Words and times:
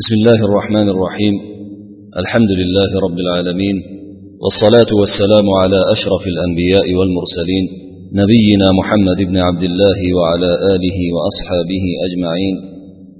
بسم 0.00 0.14
الله 0.20 0.40
الرحمن 0.48 0.88
الرحيم. 0.94 1.34
الحمد 2.22 2.50
لله 2.60 2.90
رب 3.06 3.18
العالمين 3.24 3.76
والصلاة 4.42 4.90
والسلام 5.00 5.46
على 5.60 5.78
أشرف 5.94 6.22
الأنبياء 6.32 6.86
والمرسلين 6.98 7.64
نبينا 8.20 8.66
محمد 8.80 9.18
بن 9.30 9.36
عبد 9.46 9.64
الله 9.70 9.98
وعلى 10.16 10.50
آله 10.74 10.98
وأصحابه 11.14 11.84
أجمعين 12.06 12.56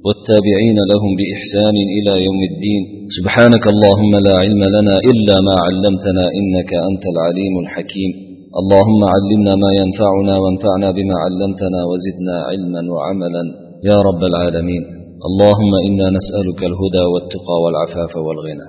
والتابعين 0.06 0.78
لهم 0.92 1.10
بإحسان 1.18 1.76
إلى 1.96 2.12
يوم 2.26 2.40
الدين. 2.50 2.82
سبحانك 3.18 3.64
اللهم 3.74 4.12
لا 4.26 4.34
علم 4.42 4.62
لنا 4.76 4.94
إلا 5.10 5.36
ما 5.48 5.56
علمتنا 5.66 6.24
إنك 6.38 6.70
أنت 6.88 7.04
العليم 7.14 7.54
الحكيم. 7.64 8.10
اللهم 8.60 9.00
علمنا 9.14 9.52
ما 9.64 9.70
ينفعنا 9.80 10.34
وانفعنا 10.42 10.88
بما 10.98 11.16
علمتنا 11.24 11.80
وزدنا 11.90 12.36
علما 12.48 12.82
وعملا. 12.94 13.44
يا 13.90 13.96
رب 14.08 14.22
العالمين. 14.30 14.84
اللهم 15.29 15.73
إنا 15.87 16.07
نسألك 16.17 16.59
الهدى 16.71 17.03
والتقى 17.13 17.55
والعفاف 17.63 18.13
والغنى 18.27 18.67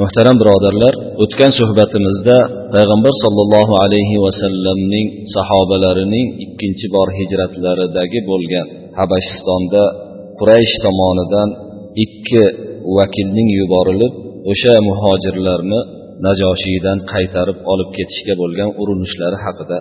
muhtaram 0.00 0.36
birodarlar 0.42 0.94
o'tgan 1.24 1.52
suhbatimizda 1.60 2.36
payg'ambar 2.74 3.12
sollallohu 3.24 3.74
alayhi 3.84 4.16
vasallamning 4.24 5.06
sahobalarining 5.34 6.26
ikkinchi 6.44 6.86
bor 6.94 7.08
hijratlaridagi 7.18 8.20
bo'lgan 8.30 8.66
habashistonda 8.98 9.82
quraysh 10.38 10.74
tomonidan 10.84 11.48
ikki 12.04 12.42
vakilning 12.96 13.48
yuborilib 13.60 14.12
o'sha 14.52 14.74
muhojirlarni 14.88 15.80
najoshiydan 16.26 16.98
qaytarib 17.12 17.58
olib 17.72 17.90
ketishga 17.96 18.34
bo'lgan 18.42 18.70
urinishlari 18.82 19.38
haqida 19.46 19.78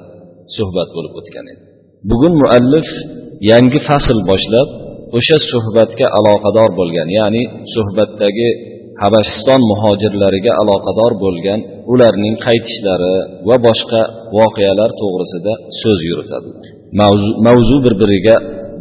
suhbat 0.56 0.90
bo'lib 0.96 1.14
o'tgan 1.20 1.46
edi 1.54 1.64
bugun 2.12 2.34
muallif 2.42 2.88
yangi 3.52 3.80
fasl 3.90 4.18
boshlab 4.32 4.70
o'sha 5.17 5.39
suhbatga 5.51 6.07
aloqador 6.19 6.71
bo'lgan 6.81 7.09
ya'ni 7.19 7.43
suhbatdagi 7.75 8.49
habashiston 9.03 9.61
muhojirlariga 9.71 10.53
aloqador 10.63 11.13
bo'lgan 11.25 11.61
ularning 11.93 12.37
qaytishlari 12.47 13.15
va 13.49 13.57
boshqa 13.67 14.01
voqealar 14.39 14.91
to'g'risida 15.01 15.53
so'z 15.81 16.01
yuritadilar 16.11 16.67
mavzu, 17.01 17.31
mavzu 17.47 17.77
bir 17.85 17.95
biriga 18.03 18.37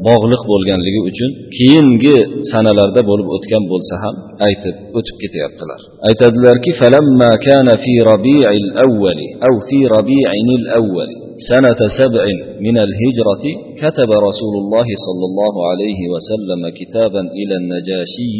bog'liq 0.07 0.41
bo'lganligi 0.51 1.01
uchun 1.09 1.31
keyingi 1.57 2.17
sanalarda 2.51 3.01
bo'lib 3.09 3.27
o'tgan 3.35 3.63
bo'lsa 3.71 3.95
ham 4.03 4.15
aytib 4.47 4.75
o'tib 4.97 5.15
ketyaptilar. 5.23 5.79
Aytadilarki 6.09 6.71
falamma 6.81 7.31
kana 7.47 7.73
fi 7.83 7.93
rabi'il 8.11 8.69
awwali 8.85 9.27
aw 9.47 9.53
fi 9.67 9.79
rabi'inil 9.95 10.65
awwali. 10.79 11.15
سنة 11.50 11.80
سبع 12.00 12.24
من 12.66 12.76
الهجرة 12.86 13.44
كتب 13.82 14.10
رسول 14.28 14.54
الله 14.62 14.86
صلى 15.06 15.24
الله 15.30 15.54
عليه 15.70 16.00
وسلم 16.14 16.60
كتابا 16.80 17.20
إلى 17.40 17.54
النجاشي 17.60 18.34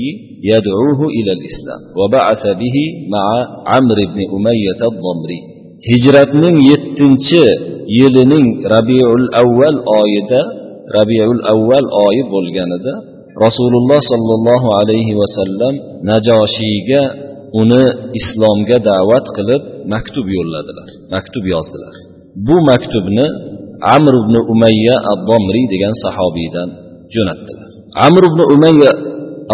يدعوه 0.52 1.00
إلى 1.18 1.32
الإسلام 1.38 1.80
وبعث 2.00 2.42
به 2.62 2.76
مع 3.14 3.26
عمرو 3.72 4.04
بن 4.12 4.20
أمية 4.36 4.80
الضمري 4.92 5.40
هجرتنين 5.90 6.56
يتنشي 6.70 7.46
يلنين 8.00 8.46
ربيع 8.76 9.06
الأول 9.22 9.74
آيدا 10.02 10.42
ربيع 10.98 11.24
الأول 11.36 11.84
آي 12.06 12.16
بولغاندا 12.30 12.94
رسول 13.46 13.72
الله 13.80 14.00
صلى 14.12 14.32
الله 14.38 14.62
عليه 14.78 15.08
وسلم 15.20 15.74
نجاشيga 16.10 17.02
uni 17.60 17.82
islomga 18.20 18.78
da'vat 18.88 19.26
qilib 19.36 19.62
maktub 19.92 20.26
yo'lladilar 20.36 20.88
maktub 21.14 21.44
yozdilar 21.54 21.94
bu 22.45 22.55
maktubni 22.69 23.27
amr 23.95 24.13
ibn 24.23 24.35
umayya 24.53 24.95
ad 25.11 25.21
degan 25.73 25.93
sahobiydan 26.03 26.69
jo'natdilar. 27.13 27.69
Amr 28.07 28.23
ibn 28.29 28.39
umayya 28.55 28.91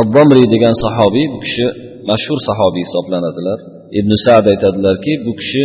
ad 0.02 0.08
degan 0.54 0.76
sahobiy 0.84 1.26
bu 1.34 1.38
kishi 1.46 1.66
mashhur 2.10 2.40
sahobiy 2.50 2.84
hisoblanadilar. 2.88 3.60
Ibn 4.00 4.12
sad 4.26 4.46
aytadilarki 4.54 5.14
bu 5.26 5.32
kishi 5.40 5.64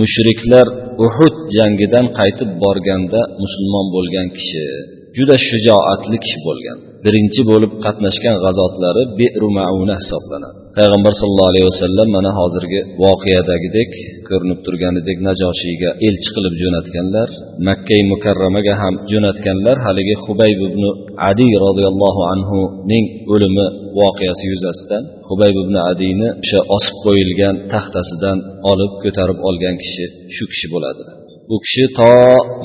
mushriklar 0.00 0.66
uhud 1.06 1.34
jangidan 1.56 2.06
qaytib 2.18 2.50
borganda 2.62 3.20
musulmon 3.42 3.86
bo'lgan 3.96 4.28
kishi 4.36 4.64
juda 5.16 5.36
shijoatli 5.48 6.16
kishi 6.24 6.38
bo'lgan. 6.48 6.78
Birinchi 7.04 7.42
bo'lib 7.50 7.72
qatnashgan 7.84 8.36
g'azotlari 8.44 9.02
beru 9.20 9.48
mauna 9.58 9.94
hisoblanadi. 10.00 10.58
Payg'ambar 10.78 11.12
sallallohu 11.20 11.50
alayhi 11.52 11.68
vasallam 11.72 12.08
mana 12.16 12.30
hozirgi 12.38 12.80
voqeadagidek 13.02 13.90
ko'rinib 14.28 14.58
turganidek 14.66 15.18
najoshiyga 15.28 15.90
elchi 16.08 16.30
qilib 16.36 16.54
jo'natganlar 16.62 17.28
makkai 17.68 18.02
mukarramaga 18.12 18.74
ham 18.82 18.94
jo'natganlar 19.12 19.76
haligi 19.86 20.14
hubayb 20.24 20.58
ibn 20.68 20.82
adi 21.30 21.48
roziyallohu 21.66 22.22
anhuning 22.34 23.04
o'limi 23.34 23.66
voqeasi 23.98 24.44
yuzasidan 24.52 25.02
hubayb 25.30 25.56
ibn 25.64 25.76
adiyni 25.90 26.28
o'sha 26.42 26.60
osib 26.76 26.96
qo'yilgan 27.06 27.54
taxtasidan 27.72 28.38
olib 28.72 28.92
ko'tarib 29.02 29.38
olgan 29.48 29.74
kishi 29.82 30.04
shu 30.36 30.44
kishi 30.52 30.68
bo'ladi 30.74 31.04
u 31.54 31.56
kishi 31.62 31.86
to 31.98 32.12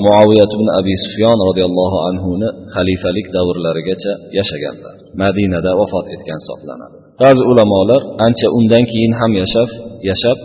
muaviyat 0.04 0.50
ibn 0.56 0.68
abi 0.80 0.94
sufyon 1.04 1.38
roziyallohu 1.48 1.96
anhuni 2.08 2.48
xalifalik 2.74 3.26
davrlarigacha 3.36 4.12
yashaganlar. 4.38 4.94
Madinada 5.22 5.70
vafot 5.80 6.06
etgan 6.14 6.38
hisoblanadi. 6.42 6.96
Ba'zi 7.22 7.42
ulamolar 7.50 8.00
ancha 8.26 8.48
undan 8.58 8.84
keyin 8.90 9.12
ham 9.20 9.32
yashab 9.42 9.68
yashab 10.10 10.38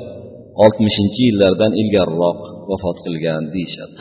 oltmishinchi 0.64 1.22
yillardan 1.28 1.72
ilgariroq 1.82 2.40
vafot 2.72 2.98
qilgan 3.06 3.44
deyishadi. 3.56 3.92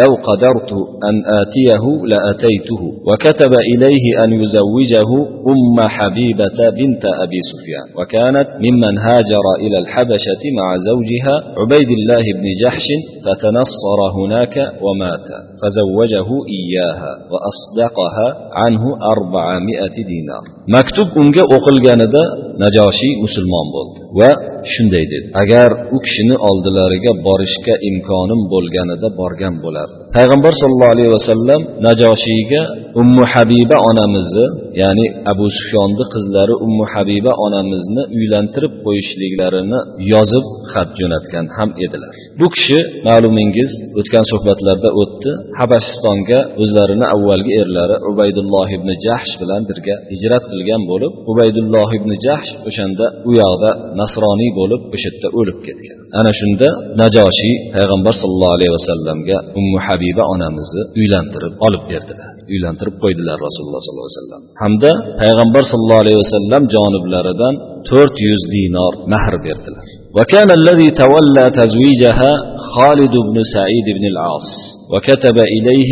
لو 0.00 0.10
قدرت 0.28 0.72
أن 1.08 1.16
آتيه 1.40 1.84
لأتيته. 2.12 2.82
وكتب 3.08 3.52
إليه 3.72 4.24
أن 4.24 4.30
يزوجه 4.42 5.10
أم 5.52 5.88
حبيبة 5.88 6.58
بنت 6.78 7.04
أبي 7.24 7.40
سفيان. 7.50 7.88
وكانت 7.98 8.48
ممن 8.64 8.98
هاجر 8.98 9.44
إلى 9.60 9.78
الحبشة 9.78 10.42
مع 10.58 10.68
زوجها 10.88 11.36
عبيد 11.60 11.90
الله 11.98 12.24
بن 12.38 12.46
جحش 12.62 12.86
فتنصر 13.24 13.98
هناك 14.18 14.56
ومات 14.84 15.26
فزوجه 15.60 16.28
إياها 16.58 17.12
وأصدقها 17.32 18.28
عنه 18.52 18.82
أربعمائة 19.14 19.96
دينار. 20.12 20.44
مكتوب 20.68 21.08
أنجا 21.22 21.42
أقل 21.42 21.76
جاندا 21.86 22.24
نجاشي 22.64 23.10
مسلمان 23.24 23.60
و 24.18 24.20
shunday 24.72 25.04
dedi 25.12 25.28
agar 25.42 25.70
u 25.94 25.98
kishini 26.04 26.36
oldilariga 26.48 27.12
borishga 27.26 27.74
imkonim 27.90 28.40
bo'lganida 28.52 29.08
borgan 29.20 29.54
ثلاثة 29.86 30.09
payg'ambar 30.16 30.52
sollallohu 30.62 30.92
alayhi 30.96 31.12
vasallam 31.16 31.60
najoshiyga 31.86 32.62
ummu 33.00 33.24
habiba 33.32 33.76
onamizni 33.90 34.46
ya'ni 34.82 35.06
abu 35.32 35.46
sufyonni 35.58 36.04
qizlari 36.14 36.54
ummu 36.66 36.84
habiba 36.92 37.32
onamizni 37.46 38.02
uylantirib 38.16 38.72
qo'yishliklarini 38.84 39.78
yozib 40.12 40.46
xat 40.72 40.88
jo'natgan 41.00 41.44
ham 41.56 41.70
edilar. 41.84 42.14
Bu 42.40 42.46
kishi 42.54 42.78
ma'lumingiz 43.08 43.70
o'tgan 44.00 44.24
suhbatlarda 44.32 44.90
o'tdi 45.02 45.30
habashistonga 45.60 46.38
o'zlarini 46.62 47.06
avvalgi 47.14 47.52
erlari 47.62 47.96
ubaydulloh 48.10 48.68
ibn 48.78 48.90
jahsh 49.06 49.32
bilan 49.42 49.62
birga 49.70 49.94
hijrat 50.12 50.44
qilgan 50.52 50.82
bo'lib 50.90 51.12
ubaydulloh 51.32 51.88
ibn 51.98 52.10
jahsh 52.26 52.50
o'shanda 52.68 53.06
u 53.28 53.30
yoqda 53.42 53.70
nasroniy 54.00 54.50
bo'lib 54.60 54.80
o'sha 54.94 55.08
yerda 55.08 55.28
o'lib 55.38 55.58
ketgan. 55.66 55.96
Ana 56.20 56.32
shunda 56.40 56.68
najoshiy 57.02 57.54
payg'ambar 57.74 58.14
sollallohu 58.22 58.56
alayhi 58.58 58.72
vasallamga 58.78 59.36
ummu 59.58 59.78
habiba 59.99 60.23
onamizni 60.33 60.83
uylantirib 60.99 61.53
olib 61.67 61.83
berdilar 61.91 62.29
uylantirib 62.53 62.95
qo'ydilar 63.03 63.37
rasululloh 63.47 63.81
sollallohu 63.85 64.09
alayhi 64.09 64.19
vasallam 64.21 64.43
hamda 64.63 64.91
payg'ambar 65.21 65.63
sollallohu 65.71 66.01
alayhi 66.03 66.19
vasallam 66.23 66.63
joniblaridan 66.75 67.53
to'rt 67.89 68.15
yuz 68.27 68.41
dinor 68.55 68.93
mahr 69.13 69.35
berdilar 69.47 69.85
وكان 70.17 70.49
الذي 70.59 70.89
تولى 71.03 71.45
تزويجها 71.61 72.31
خالد 72.75 73.13
بن 73.29 73.37
سعيد 73.55 73.87
بن 73.97 74.05
العاص 74.13 74.49
وكتب 74.93 75.37
إليه 75.55 75.91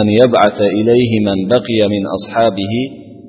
أن 0.00 0.06
يبعث 0.20 0.58
إليه 0.78 1.12
من 1.28 1.38
بقي 1.54 1.80
من 1.94 2.02
أصحابه 2.16 2.72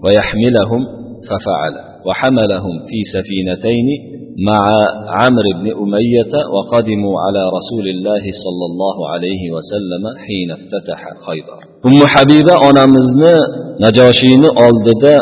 ويحملهم 0.04 0.82
ففعل 1.28 1.74
وحملهم 2.08 2.76
في 2.90 3.00
سفينتين 3.14 3.88
مع 4.50 4.62
عمرو 5.20 5.52
بن 5.60 5.68
أمية 5.84 6.34
وقدموا 6.54 7.16
على 7.26 7.42
رسول 7.58 7.86
الله 7.94 8.24
صلى 8.44 8.66
الله 8.70 8.98
عليه 9.12 9.44
وسلم 9.56 10.04
حين 10.26 10.50
افتتح 10.58 11.02
خيبر 11.28 11.60
أم 11.86 12.00
حبيبة 12.14 12.54
أنا 12.70 12.84
مزنا 12.96 13.36
نجاشين 13.86 14.44
أولددا 14.64 15.18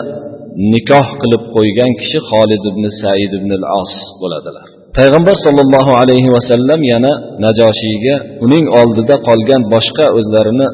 nikoh 0.71 1.07
qilib 1.21 1.43
qo'ygan 1.55 1.91
kishi 1.99 2.19
xolid 2.29 2.63
ibn 2.71 2.83
said 3.01 3.31
ibn 3.39 3.51
al 3.59 3.65
os 3.81 3.93
bo'ladilar 4.21 4.67
payg'ambar 4.97 5.35
sollallohu 5.45 5.91
alayhi 6.01 6.29
vasallam 6.35 6.79
yana 6.93 7.11
najoshiyga 7.45 8.15
uning 8.45 8.65
oldida 8.81 9.15
qolgan 9.27 9.61
boshqa 9.73 10.05
o'zlarini 10.19 10.67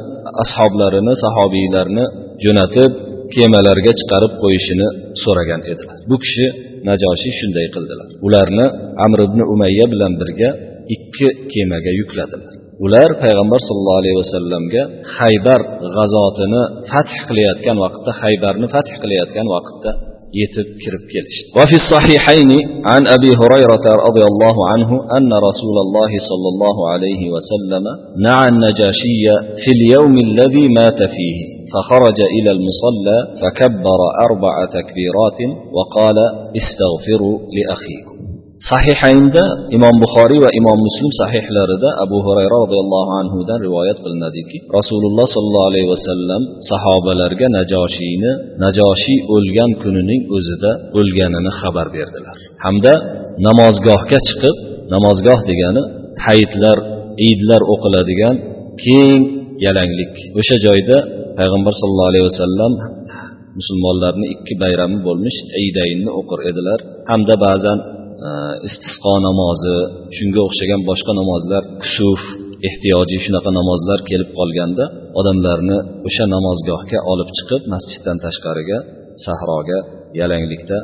ashoblarini 0.44 1.14
sahobiylarni 1.24 2.06
jo'natib 2.44 2.92
kemalarga 3.36 3.92
chiqarib 4.00 4.34
qo'yishini 4.44 4.88
so'ragan 5.24 5.62
edilar 5.72 5.98
bu 6.10 6.16
kishi 6.24 6.46
najoshiy 6.88 7.34
shunday 7.40 7.68
qildilar 7.76 8.08
ularni 8.28 8.66
amr 9.06 9.20
ibn 9.28 9.40
umayya 9.54 9.86
bilan 9.94 10.14
birga 10.22 10.50
ikki 10.96 11.28
kemaga 11.52 11.92
yukladilar 12.00 12.54
ular 12.86 13.10
payg'ambar 13.24 13.60
sollallohu 13.68 14.00
alayhi 14.02 14.18
vasallamga 14.24 14.82
haybar 15.18 15.60
g'azotini 15.96 16.62
fath 16.92 17.14
qilayotgan 17.30 17.78
vaqtda 17.86 18.12
haybarni 18.22 18.68
fath 18.76 18.92
qilayotgan 19.02 19.48
vaqtda 19.56 19.92
yetib 20.40 20.68
kirib 20.82 21.04
kelishdi 21.14 21.48
وفي 21.58 21.76
الصحيحين 21.84 22.52
عن 22.92 23.02
أبي 23.16 23.32
هريرة 23.42 23.86
رضي 24.08 24.24
الله 24.32 24.56
عنه 24.72 24.90
أن 25.18 25.32
رسول 25.50 25.78
الله 25.86 26.12
صلى 26.30 26.48
الله 26.54 26.78
عليه 26.94 27.22
وسلم 27.36 27.84
نعى 28.28 28.46
النجاشي 28.54 29.24
في 29.62 29.70
اليوم 29.78 30.14
الذي 30.28 30.66
مات 30.80 31.00
فيه 31.16 31.38
فخرج 31.76 32.20
إلى 32.38 32.52
المصلى 32.52 33.18
فكبر 33.42 34.00
أربع 34.28 34.56
تكبيرات 34.78 35.40
وقال 35.76 36.18
استغفروا 36.62 37.38
لأخيكم 37.58 38.22
sahihaynda 38.70 39.44
imom 39.78 39.96
buxoriy 40.04 40.40
va 40.46 40.50
imom 40.60 40.78
muslim 40.88 41.12
sahihlarida 41.22 41.90
abu 42.06 42.18
hurayra 42.26 42.56
roziyallohu 42.64 43.12
anhudan 43.22 43.58
rivoyat 43.66 43.98
qilinadiki 44.04 44.58
rasululloh 44.78 45.26
sollallohu 45.36 45.70
alayhi 45.72 45.90
vasallam 45.94 46.42
sahobalarga 46.72 47.48
najoshiyni 47.58 48.32
najoshiy 48.64 49.20
o'lgan 49.36 49.72
kunining 49.84 50.22
o'zida 50.38 50.72
o'lganini 51.00 51.52
xabar 51.60 51.88
berdilar 51.96 52.36
hamda 52.66 52.94
namozgohga 53.48 54.20
chiqib 54.28 54.56
namozgoh 54.94 55.40
degani 55.50 55.82
hayitlar 56.26 56.78
idlar 57.32 57.62
o'qiladigan 57.74 58.36
keng 58.84 59.22
yalanglik 59.66 60.16
o'sha 60.40 60.58
joyda 60.66 60.98
payg'ambar 61.39 61.75
sollallohu 61.81 62.11
alayhi 62.13 62.27
vasallam 62.31 62.73
musulmonlarni 63.59 64.27
ikki 64.35 64.55
bayrami 64.63 64.99
bo'lmish 65.07 65.39
idaynni 65.69 66.11
o'qir 66.21 66.41
edilar. 66.51 66.79
Hamda 67.11 67.35
ba'zan 67.47 67.79
e, 68.29 68.31
istisqo 68.69 69.15
namozi 69.29 69.77
shunga 70.17 70.41
o'xshagan 70.49 70.81
boshqa 70.91 71.13
namozlar 71.21 71.63
kusuf 71.83 72.21
ehtiyojiy 72.69 73.21
shunaqa 73.27 73.51
namozlar 73.59 73.99
kelib 74.11 74.31
qolganda 74.39 74.85
odamlarni 75.21 75.79
o'sha 76.09 76.25
namozgohga 76.35 76.99
olib 77.13 77.29
chiqib 77.37 77.63
masjiddan 77.75 78.17
tashqariga 78.25 78.79
sahroga 79.25 79.79
yalanglikda 80.21 80.79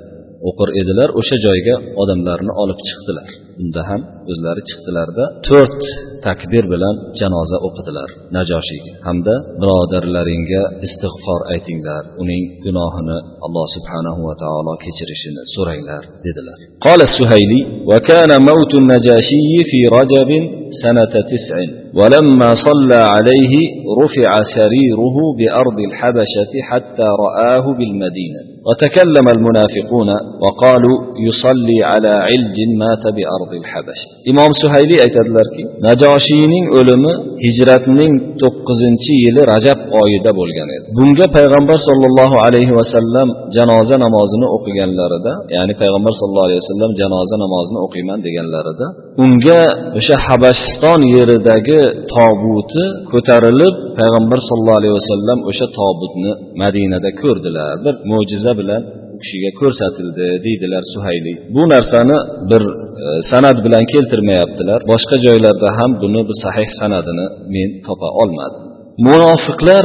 o'qir 0.48 0.68
edilar. 0.80 1.08
O'sha 1.20 1.36
joyga 1.46 1.74
odamlarni 2.02 2.52
olib 2.62 2.78
chiqdilar. 2.88 3.28
unda 3.61 3.81
ham 3.89 4.01
o'zlari 4.31 4.61
chiqdilarda 4.69 5.23
to'rt 5.47 5.81
takbir 6.27 6.63
bilan 6.73 6.95
janoza 7.19 7.57
o'qidilar 7.67 8.09
najoshiyga 8.37 8.91
hamda 9.07 9.35
birodarlaringga 9.61 10.63
istig'for 10.87 11.41
aytinglar 11.53 12.03
uning 12.21 12.43
gunohini 12.65 13.17
alloh 13.45 13.65
subhanahu 13.75 14.19
va 14.27 14.35
taolo 14.43 14.73
kechirishini 14.83 15.41
so'ranglar 15.55 16.03
dedilar 16.25 16.57
قال 16.87 16.99
السهيلي 17.09 17.61
وكان 17.89 18.31
موت 18.49 18.71
النجاشي 18.81 19.49
في 19.69 19.79
رجب 19.97 20.29
سنة 20.83 21.13
تسع 21.31 21.57
ولما 21.99 22.49
صلى 22.67 23.01
عليه 23.13 23.53
رفع 24.01 24.29
سريره 24.57 25.15
بأرض 25.39 25.77
الحبشة 25.89 26.53
حتى 26.69 27.07
رآه 27.25 27.65
بالمدينة 27.77 28.41
وتكلم 28.67 29.25
المنافقون 29.35 30.09
وقالوا 30.43 30.97
يصلي 31.27 31.77
على 31.91 32.13
علج 32.27 32.57
مات 32.83 33.03
بأرض 33.17 33.50
ibn 33.58 33.66
habash. 33.74 34.02
Imom 34.32 34.50
suhayliy 34.62 34.98
aytadilarki 35.06 35.62
najoshiyning 35.86 36.64
o'limi 36.78 37.12
hijratning 37.44 38.12
to'qqizinchi 38.42 39.12
yili 39.24 39.42
rajab 39.52 39.78
oyida 40.02 40.30
bo'lgan 40.40 40.68
edi. 40.76 40.86
Bunga 40.98 41.26
payg'ambar 41.36 41.78
sollallohu 41.88 42.36
alayhi 42.46 42.72
vasallam 42.80 43.28
janoza 43.56 43.96
namozini 44.04 44.46
o'qiganlarida 44.56 45.32
ya'ni 45.56 45.74
payg'ambar 45.82 46.12
sollallohu 46.20 46.46
alayhi 46.48 46.62
vasallam 46.64 46.90
janoza 47.00 47.36
namozini 47.44 47.78
o'qiyman 47.86 48.18
deganlarida 48.26 48.86
unga 49.24 49.62
o'sha 49.98 50.16
habashiston 50.26 51.00
yeridagi 51.16 51.80
tobuti 52.14 52.84
ko'tarilib 53.12 53.74
payg'ambar 53.98 54.38
sollallohu 54.48 54.80
alayhi 54.80 54.96
vasallam 55.00 55.38
o'sha 55.50 55.66
tobutni 55.78 56.32
madinada 56.62 57.10
ko'rdilar. 57.22 57.72
Bir 57.84 57.94
mo'jiza 58.12 58.52
bilan 58.60 58.82
kishiga 59.22 59.50
ko'rsatildi 59.60 60.26
deydilar 60.46 60.82
suhayli. 60.94 61.32
Bu 61.54 61.62
narsani 61.74 62.18
bir 62.50 62.62
e, 63.04 63.06
san'at 63.30 63.58
bilan 63.66 63.84
keltirmayaptilar. 63.92 64.78
Boshqa 64.92 65.16
joylarda 65.26 65.68
ham 65.78 65.90
buni 66.02 66.20
bir 66.28 66.36
sahih 66.44 66.68
san'atini 66.80 67.26
men 67.54 67.68
topa 67.86 68.08
olmadim. 68.22 68.62
Munofiqlar 69.08 69.84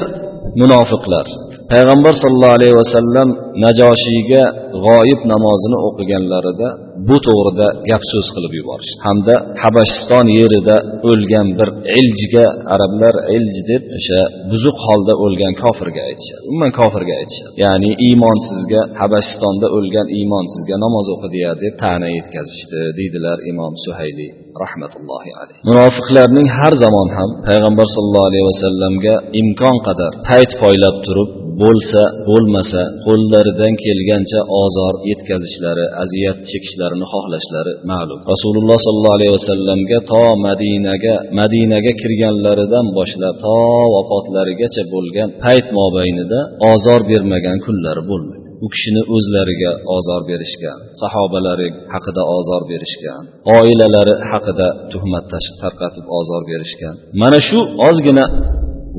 munofiqlar. 0.62 1.28
Payg'ambar 1.74 2.14
sollallohu 2.24 2.56
alayhi 2.60 2.76
vasallam 2.82 3.30
najoshiyga 3.66 4.44
g'oyib 4.86 5.22
namozini 5.34 5.78
o'qiganlarida 5.88 6.68
bu 7.08 7.18
to'g'rida 7.28 7.68
gap 7.90 8.04
so'z 8.12 8.28
qilib 8.36 8.54
yuborish. 8.60 8.92
Hamda 9.06 9.36
habashiston 9.64 10.26
yerida 10.40 10.78
o'lgan 11.12 11.48
bir 11.60 11.70
iljga 12.02 12.46
arablar 12.74 13.16
ilj 13.36 13.56
deb 13.72 13.82
o'sha 13.98 14.22
buzuq 14.52 14.78
holda 14.88 15.14
o'lgan 15.26 15.54
kofirga 15.64 16.02
aytishadi. 16.10 16.44
Umuman 16.50 16.72
kofirga 16.80 17.14
aytishadi. 17.22 17.54
Ya'ni 17.66 17.92
iymonsizga 18.08 18.82
habashistonda 19.02 19.68
o'lgan 19.78 20.08
iymonsizga 20.18 20.76
namoz 20.86 21.06
o'qi 21.14 21.28
deya 21.36 21.52
deb 21.64 21.74
ta'na 21.84 22.08
yetkazishdi 22.18 22.82
deydilar 23.00 23.38
imom 23.52 23.74
suhayli 23.86 24.28
rahmatullohi 24.64 25.32
alayhi 25.42 25.60
munofiqlarning 25.70 26.48
har 26.60 26.74
zamon 26.84 27.10
ham 27.18 27.30
payg'ambar 27.48 27.88
sollallohu 27.96 28.28
alayhi 28.30 28.46
vasallamga 28.52 29.16
imkon 29.42 29.78
qadar 29.88 30.12
payt 30.30 30.52
poylab 30.62 30.98
turib 31.08 31.30
bo'lsa 31.62 32.02
bo'lmasa 32.30 32.82
qo'llaridan 33.06 33.74
kelgancha 33.86 34.40
ozor 34.64 34.94
yetkazishlari 35.12 35.86
aziyat 36.04 36.38
chekishlarini 36.50 37.06
xohlashlari 37.14 37.74
ma'lum. 37.92 38.20
Rasululloh 38.34 38.78
sollallohu 38.86 39.18
alayhi 39.20 39.34
vasallamga 39.38 40.00
to 40.12 40.24
madinaga 40.48 41.16
madinaga 41.40 41.92
kirganlaridan 42.02 42.86
boshlab 42.98 43.36
to 43.46 43.58
vafotlarigacha 43.96 44.84
bo'lgan 44.94 45.30
payt 45.44 45.68
mobaynida 45.80 46.40
ozor 46.72 47.02
bermagan 47.12 47.58
kunlari 47.66 48.04
bo'lmagan 48.12 48.48
u 48.66 48.68
kishini 48.74 49.02
o'zlariga 49.16 49.72
ozor 49.96 50.22
berishgan 50.30 50.78
sahobalari 51.02 51.68
haqida 51.94 52.24
ozor 52.38 52.62
berishgan 52.72 53.24
oilalari 53.58 54.14
haqida 54.32 54.68
tuhmat 54.92 55.26
tarqatib 55.64 56.06
ozor 56.20 56.42
berishgan. 56.52 56.96
Mana 57.22 57.40
shu 57.48 57.60
ozgina 57.88 58.26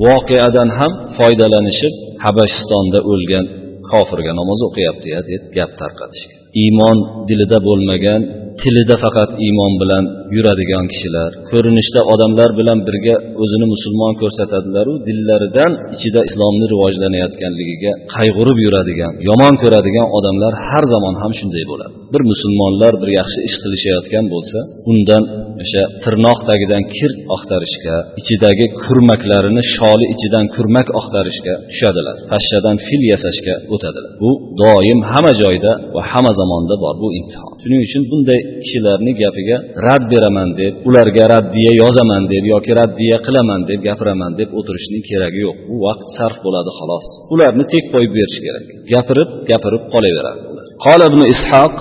voqeadan 0.05 0.69
ham 0.79 0.91
foydalanishib 1.17 1.93
habashistonda 2.25 2.99
o'lgan 3.11 3.45
kofirga 3.91 4.31
namoz 4.39 4.59
o'qiyaptiya 4.67 5.19
deb 5.31 5.43
gap 5.57 5.71
tarqatishgan. 5.81 6.39
Iymon 6.63 6.97
dilida 7.29 7.57
bo'lmagan 7.67 8.21
tilida 8.63 8.95
faqat 9.03 9.29
iymon 9.45 9.73
bilan 9.81 10.03
yuradigan 10.35 10.85
kishilar 10.91 11.31
ko'rinishda 11.51 12.01
odamlar 12.13 12.49
bilan 12.59 12.79
birga 12.87 13.15
o'zini 13.43 13.65
musulmon 13.73 14.13
ko'rsatadilaru 14.21 14.93
dillaridan 15.07 15.71
ichida 15.95 16.21
islomni 16.29 16.65
rivojlanayotganligiga 16.73 17.91
qayg'urib 18.15 18.57
yuradigan 18.65 19.13
yomon 19.29 19.53
ko'radigan 19.63 20.07
odamlar 20.17 20.53
har 20.67 20.83
zamon 20.93 21.15
ham 21.21 21.31
shunday 21.39 21.63
bo'ladi. 21.71 21.93
Bir 22.13 22.21
musulmonlar 22.31 22.93
bir 23.01 23.09
yaxshi 23.19 23.39
ish 23.47 23.57
qilishayotgan 23.63 24.25
bo'lsa 24.33 24.59
undan 24.91 25.23
o'sha 25.63 25.83
tirnoq 26.03 26.39
tagidan 26.49 26.83
kir 26.95 27.11
oqtarishga 27.35 27.95
ichidagi 28.21 28.65
kurmaklarini 28.83 29.63
sholi 29.75 30.05
ichidan 30.13 30.45
kurmak 30.55 30.87
oqtarishga 30.99 31.53
tushadilar 31.71 32.15
pashshadan 32.31 32.75
fil 32.87 33.03
yasashga 33.13 33.55
o'tadilar. 33.73 34.11
Bu 34.21 34.31
doim 34.61 34.99
hamma 35.11 35.33
joyda 35.43 35.71
va 35.95 36.01
hamma 36.11 36.31
zamonda 36.39 36.75
bor 36.83 36.95
bu 37.03 37.09
imtihon. 37.19 37.48
shuning 37.62 37.80
uchun 37.86 38.02
bunday 38.10 38.40
kishilarni 38.62 39.12
gapiga 39.22 39.56
rad 39.86 40.02
beraman 40.12 40.48
deb 40.60 40.72
ularga 40.88 41.24
raddiya 41.34 41.72
yozaman 41.82 42.22
deb 42.32 42.44
yoki 42.52 42.72
raddiya 42.80 43.16
qilaman 43.26 43.60
deb 43.68 43.80
gapiraman 43.86 44.32
deb 44.38 44.48
o'tirishning 44.58 45.02
keragi 45.08 45.40
yo'q 45.46 45.56
bu 45.68 45.76
vaqt 45.86 46.06
sarf 46.16 46.36
bo'ladi 46.44 46.70
xolos 46.78 47.06
ularni 47.34 47.64
tek 47.72 47.84
qo'yib 47.92 48.12
berish 48.18 48.38
kerak 48.44 48.66
gapirib 48.92 49.28
gapirib 49.50 49.82
qolaveradi 49.94 50.42
قال 50.86 51.00
ابن 51.10 51.20
إسحاق 51.34 51.74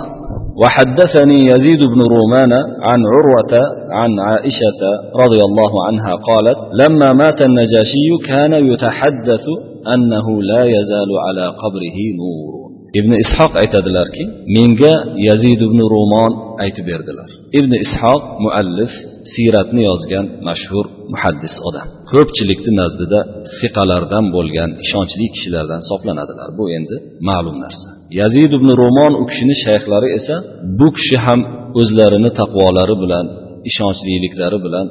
وحدثني 0.61 1.39
يزيد 1.51 1.81
بن 1.93 2.01
رومان 2.15 2.53
عن 2.87 2.99
عروة 3.13 3.53
عن 3.91 4.19
عائشة 4.19 4.81
رضي 5.23 5.41
الله 5.43 5.85
عنها 5.87 6.13
قالت 6.29 6.57
لما 6.81 7.13
مات 7.13 7.41
النجاشي 7.41 8.09
كان 8.27 8.53
يتحدث 8.71 9.45
أنه 9.93 10.41
لا 10.41 10.63
يزال 10.63 11.09
على 11.25 11.45
قبره 11.47 11.97
نور 12.21 12.66
ibn 12.98 13.12
ishoq 13.24 13.52
aytadilarki 13.62 14.24
menga 14.56 14.94
yazid 15.28 15.60
ibn 15.68 15.80
rumon 15.94 16.32
aytib 16.64 16.84
berdilar. 16.90 17.30
Ibn 17.58 17.72
ishoq 17.86 18.22
muallif 18.44 18.92
siyratni 19.32 19.82
yozgan 19.90 20.26
mashhur 20.48 20.86
muhaddis 21.12 21.54
odam. 21.68 21.86
Ko'pchilikni 22.12 22.72
nazdida 22.80 23.20
siqalardan 23.58 24.24
bo'lgan 24.36 24.70
ishonchli 24.84 25.26
kishilardan 25.34 25.80
hisoblanadilar. 25.84 26.48
Bu 26.58 26.64
endi 26.76 26.96
ma'lum 27.28 27.56
narsa. 27.64 27.88
Yazid 28.20 28.50
ibn 28.58 28.68
rumon 28.82 29.12
u 29.22 29.24
kishini 29.30 29.56
shayxlari 29.64 30.08
esa 30.18 30.34
bu 30.78 30.88
kishi 30.96 31.16
ham 31.26 31.40
o'zlarini 31.80 32.30
taqvolari 32.40 32.94
bilan 33.02 33.26
ishonchliliklari 33.70 34.58
bilan 34.66 34.86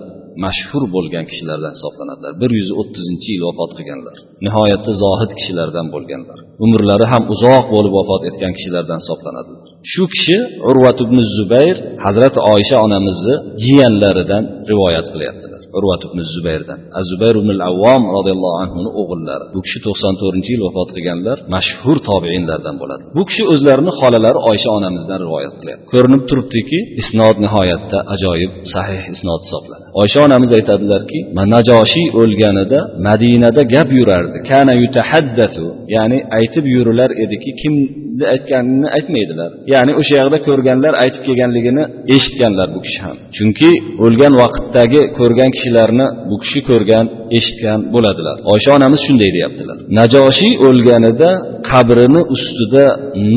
mashhur 0.46 0.84
bo'lgan 0.96 1.26
kishilardan 1.32 1.74
hisoblanadilar. 1.78 2.32
Bir 2.42 2.52
yuz 2.60 2.70
o'ttizinchi 2.80 3.30
yil 3.36 3.44
vafot 3.50 3.72
qilganlar. 3.78 4.16
Nihoyatda 4.46 4.92
zohid 5.04 5.32
kishilardan 5.40 5.88
bo'lganlar. 5.96 6.38
Umrlari 6.66 7.06
ham 7.14 7.24
uzoq 7.34 7.66
bo'lib 7.76 7.94
vafot 8.00 8.22
etgan 8.30 8.52
kishilardan 8.58 9.00
hisoblanadilar. 9.04 9.68
Shu 9.92 10.04
kishi 10.14 10.38
urvat 10.70 10.98
ibn 11.06 11.18
zubayr 11.38 11.78
hazrati 12.06 12.40
oysha 12.54 12.78
onamizni 12.86 13.36
jiyanlaridan 13.64 14.44
rivoyat 14.72 15.08
qilyaptilar. 15.14 15.57
Urvat 15.78 16.02
ibn 16.08 16.20
zubayrdan. 16.36 16.80
Zubayr 17.10 17.36
ibn 17.42 17.50
al 17.58 17.64
avvom 17.70 18.04
roziyallohu 18.18 18.58
anhuni 18.64 18.90
o'g'illari. 19.02 19.46
Bu 19.56 19.60
kishi 19.66 19.80
to'qson 19.88 20.14
to'rtinchi 20.22 20.50
yil 20.56 20.64
vafot 20.68 20.90
qilganlar 20.96 21.38
mashhur 21.56 21.98
tobeinlardan 22.10 22.76
bo'ladi. 22.82 23.04
Bu 23.18 23.24
kishi 23.30 23.44
o'zlarini 23.54 23.92
xolalari 24.00 24.40
oysha 24.52 24.70
onamizdan 24.78 25.20
rivoyat 25.26 25.54
qilyapti. 25.62 25.86
Ko'rinib 25.94 26.24
turibdiki 26.30 26.80
isnod 27.02 27.36
nihoyatda 27.46 27.98
ajoyib 28.16 28.52
sahih 28.74 29.04
isnod 29.16 29.42
hisoblanadi 29.46 29.88
oysha 30.02 30.20
onamiz 30.28 30.52
aytadilarki 30.58 31.20
najoshiy 31.54 32.08
o'lganida 32.22 32.80
madinada 33.08 33.62
gap 33.74 33.90
yurardi. 34.00 34.38
Kana 34.52 34.74
yutahaddatu 34.84 35.66
ya'ni 35.96 36.18
aytib 36.40 36.66
yurilar 36.76 37.12
ediki 37.24 37.52
kimni 37.62 38.26
aytganini 38.34 38.88
aytmaydilar. 38.98 39.52
Ya'ni 39.74 39.92
o'sha 40.02 40.16
yoqda 40.22 40.38
ko'rganlar 40.48 40.94
aytib 41.04 41.22
kelganligini 41.28 41.84
eshitganlar 42.16 42.68
bu 42.76 42.80
kishi 42.86 43.00
ham. 43.06 43.16
Chunki 43.38 43.72
o'lgan 44.06 44.34
vaqtdagi 44.42 45.02
ko'rgan 45.20 45.50
kishilarni 45.68 46.06
bu 46.30 46.36
kishi 46.44 46.60
ko'rgan 46.70 47.06
eshitgan 47.38 47.80
bo'ladilar. 47.94 48.38
Oysha 48.54 48.70
onamiz 48.78 49.00
shunday 49.08 49.30
deyaptilar. 49.38 49.78
Najoshiy 50.00 50.54
o'lganida 50.68 51.30
qabrini 51.72 52.22
ustida 52.36 52.86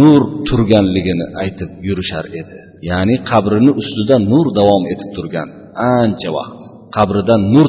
nur 0.01 0.23
turganligini 0.49 1.27
aytib 1.43 1.71
yurishar 1.89 2.25
edi. 2.41 2.57
Ya'ni 2.91 3.17
qabrini 3.31 3.73
ustida 3.81 4.15
nur 4.33 4.47
davom 4.59 4.83
etib 4.93 5.11
turgan 5.17 5.49
ancha 6.01 6.31
vaqt 6.39 6.61
qabridan 6.97 7.41
nur 7.55 7.67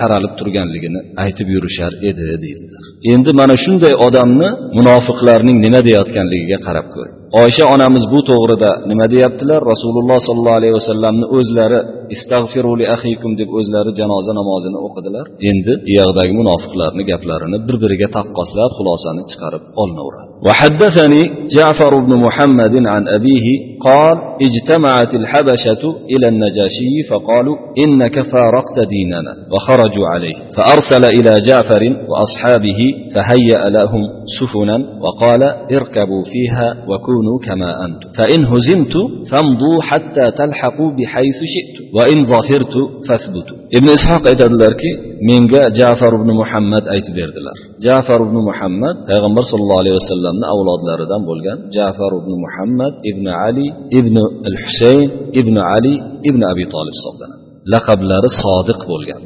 taralib 0.00 0.32
turganligini 0.40 1.00
aytib 1.24 1.48
yurishar 1.54 1.92
edi 2.08 2.24
deydilar. 2.44 2.82
Endi 3.12 3.30
mana 3.40 3.54
shunday 3.64 3.94
odamni 4.06 4.48
munofiqlarning 4.78 5.56
nima 5.64 5.80
deyayotganligiga 5.86 6.58
qarab 6.66 6.86
ko'ring. 6.94 7.16
Oysha 7.42 7.64
onamiz 7.74 8.04
bu 8.12 8.20
to'g'rida 8.30 8.70
nima 8.90 9.06
deyaptilar 9.14 9.60
rasululloh 9.72 10.18
sollallohu 10.28 10.58
alayhi 10.60 10.74
vasallamni 10.80 11.26
o'zlari 11.38 11.78
istag'firu 12.14 12.72
li 12.80 12.86
ahikum 12.96 13.30
deb 13.40 13.48
o'zlari 13.58 13.90
janoza 14.00 14.32
namozini 14.40 14.78
o'qidilar 14.86 15.26
endi 15.50 15.72
u 15.88 15.92
yoqdagi 16.00 16.32
munofiqlarni 16.40 17.02
gaplarini 17.10 17.58
bir 17.66 17.76
biriga 17.82 18.08
taqqoslab 18.16 18.70
xulosani 18.78 19.22
chiqarib 19.30 19.62
olinaveradi 19.82 20.34
وحدثني 20.48 21.22
جعفر 21.56 21.92
بن 22.06 22.12
محمد 22.26 22.74
عن 22.86 23.02
أبيه 23.08 23.46
قال 23.88 24.16
اجتمعت 24.46 25.14
الحبشة 25.14 25.82
إلى 26.12 26.26
النجاشي 26.32 26.92
فقالوا 27.10 27.56
إنك 27.84 28.16
فارقت 28.32 28.78
ديننا 28.94 29.32
وخرجوا 29.52 30.06
عليه 30.12 30.34
فأرسل 30.56 31.04
إلى 31.18 31.32
جعفر 31.48 31.82
وأصحابه 32.10 32.80
فهيأ 33.14 33.62
لهم 33.78 34.02
سفنا 34.38 34.76
وقال 35.04 35.42
اركبوا 35.78 36.24
فيها 36.32 36.68
وكونوا 36.88 37.23
تكونوا 37.24 37.38
كما 37.38 37.84
أنتم. 37.84 38.08
فإن 38.18 38.44
هزمت 38.44 38.94
فامضوا 39.30 39.82
حتى 39.82 40.30
تلحقوا 40.30 40.90
بحيث 40.90 41.38
شئت. 41.54 41.94
وإن 41.94 42.26
ظافرت 42.26 42.74
فاثبتوا. 43.08 43.56
ابن 43.76 43.88
إسحاق 43.88 44.26
إدادلر 44.26 44.72
كي 44.72 44.92
منك 45.28 45.72
جعفر 45.72 46.16
بن 46.22 46.34
محمد 46.34 46.88
أيت 46.88 47.10
بيردلر 47.10 47.56
جعفر 47.82 48.22
بن 48.22 48.36
محمد 48.48 48.94
پیغمبر 49.08 49.42
صلى 49.50 49.60
الله 49.60 49.78
عليه 49.78 49.92
وسلم 49.92 50.36
أولاد 50.54 50.80
لردن 50.88 51.24
بولغان. 51.26 51.70
جعفر 51.70 52.12
بن 52.24 52.32
محمد 52.44 52.92
ابن 53.12 53.28
علي 53.28 53.68
ابن 53.92 54.16
الحسين 54.46 55.10
ابن 55.36 55.58
علي 55.58 55.94
ابن 56.30 56.40
أبي 56.50 56.64
طالب 56.64 56.94
صدنا 57.04 57.43
laqablari 57.72 58.30
sodiq 58.42 58.80
bo'lgan 58.90 59.22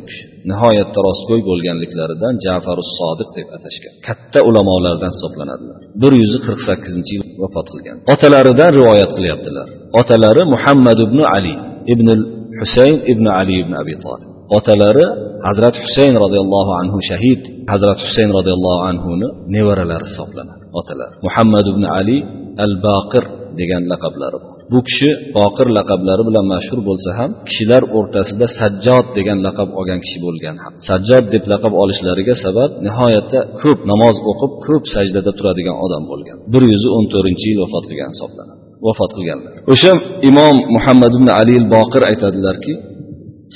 nihoyatda 0.50 0.99
rostgo'y 1.09 1.40
bo'lganliklaridan 1.50 2.35
jafaru 2.47 2.83
sodiq 2.99 3.28
deb 3.38 3.49
atashgan. 3.57 3.95
Katta 4.09 4.40
ulamolardan 4.49 5.12
hisoblanadilar. 5.16 5.80
Bir 6.02 6.12
yuz 6.23 6.35
qirq 6.45 6.61
sakkizinchi 6.68 7.12
yil 7.16 7.25
vafot 7.42 7.66
qilgan. 7.73 7.97
Otalaridan 8.14 8.71
rivoyat 8.78 9.11
qilyaptilar. 9.16 9.66
Otalari 10.00 10.42
muhammad 10.54 10.99
ibn 11.07 11.18
ali 11.37 11.54
ibn 11.92 12.09
husayn 12.61 12.97
ibn 13.12 13.26
ali 13.40 13.54
ibn 13.62 13.73
abi 13.83 13.95
tolib 14.07 14.28
otalari 14.57 15.07
hazrat 15.49 15.75
husayn 15.85 16.14
roziyallohu 16.25 16.73
anhu 16.80 16.99
shahid. 17.11 17.40
Hazrat 17.73 17.99
husayn 18.07 18.30
roziyallohu 18.38 18.80
anhuni 18.90 19.28
nevaralari 19.54 20.04
hisoblanadi. 20.11 20.62
Otalari 20.80 21.14
muhammad 21.26 21.66
ibn 21.73 21.85
ali 21.99 22.18
al 22.64 22.75
baqir 22.87 23.25
degan 23.61 23.83
laqablari 23.92 24.38
bor. 24.45 24.58
Bu 24.73 24.79
kishi 24.89 25.11
boqir 25.39 25.67
laqablari 25.79 26.23
bilan 26.29 26.47
mashhur 26.55 26.81
bo'lsa 26.89 27.11
ham 27.19 27.31
kishilar 27.49 27.83
o'rtasida 27.99 28.47
sajjod 28.59 29.07
degan 29.19 29.39
laqab 29.47 29.69
olgan 29.81 30.01
kishi 30.05 30.19
bo'lgan 30.27 30.57
ham. 30.63 30.73
Sajjod 30.89 31.25
deb 31.35 31.45
laqab 31.53 31.73
olishlariga 31.83 32.35
sabab 32.45 32.71
nihoyatda 32.87 33.39
ko'p 33.63 33.79
namoz 33.93 34.17
o'qib 34.31 34.53
ko'p 34.67 34.85
sajdada 34.95 35.33
turadigan 35.39 35.77
odam 35.85 36.03
bo'lgan. 36.13 36.39
Bir 36.53 36.63
yuz 36.73 36.85
o'n 36.97 37.05
to'rtinchi 37.13 37.47
yil 37.51 37.59
vafot 37.65 37.85
qilgan 37.91 38.11
hisoblanadi. 38.15 38.63
Vafot 38.87 39.11
qilganlar. 39.17 39.53
O'sha 39.73 39.93
imom 40.31 40.57
muhammad 40.77 41.13
ibn 41.19 41.29
ali 41.41 41.57
boqir 41.75 42.03
aytadilarki 42.11 42.73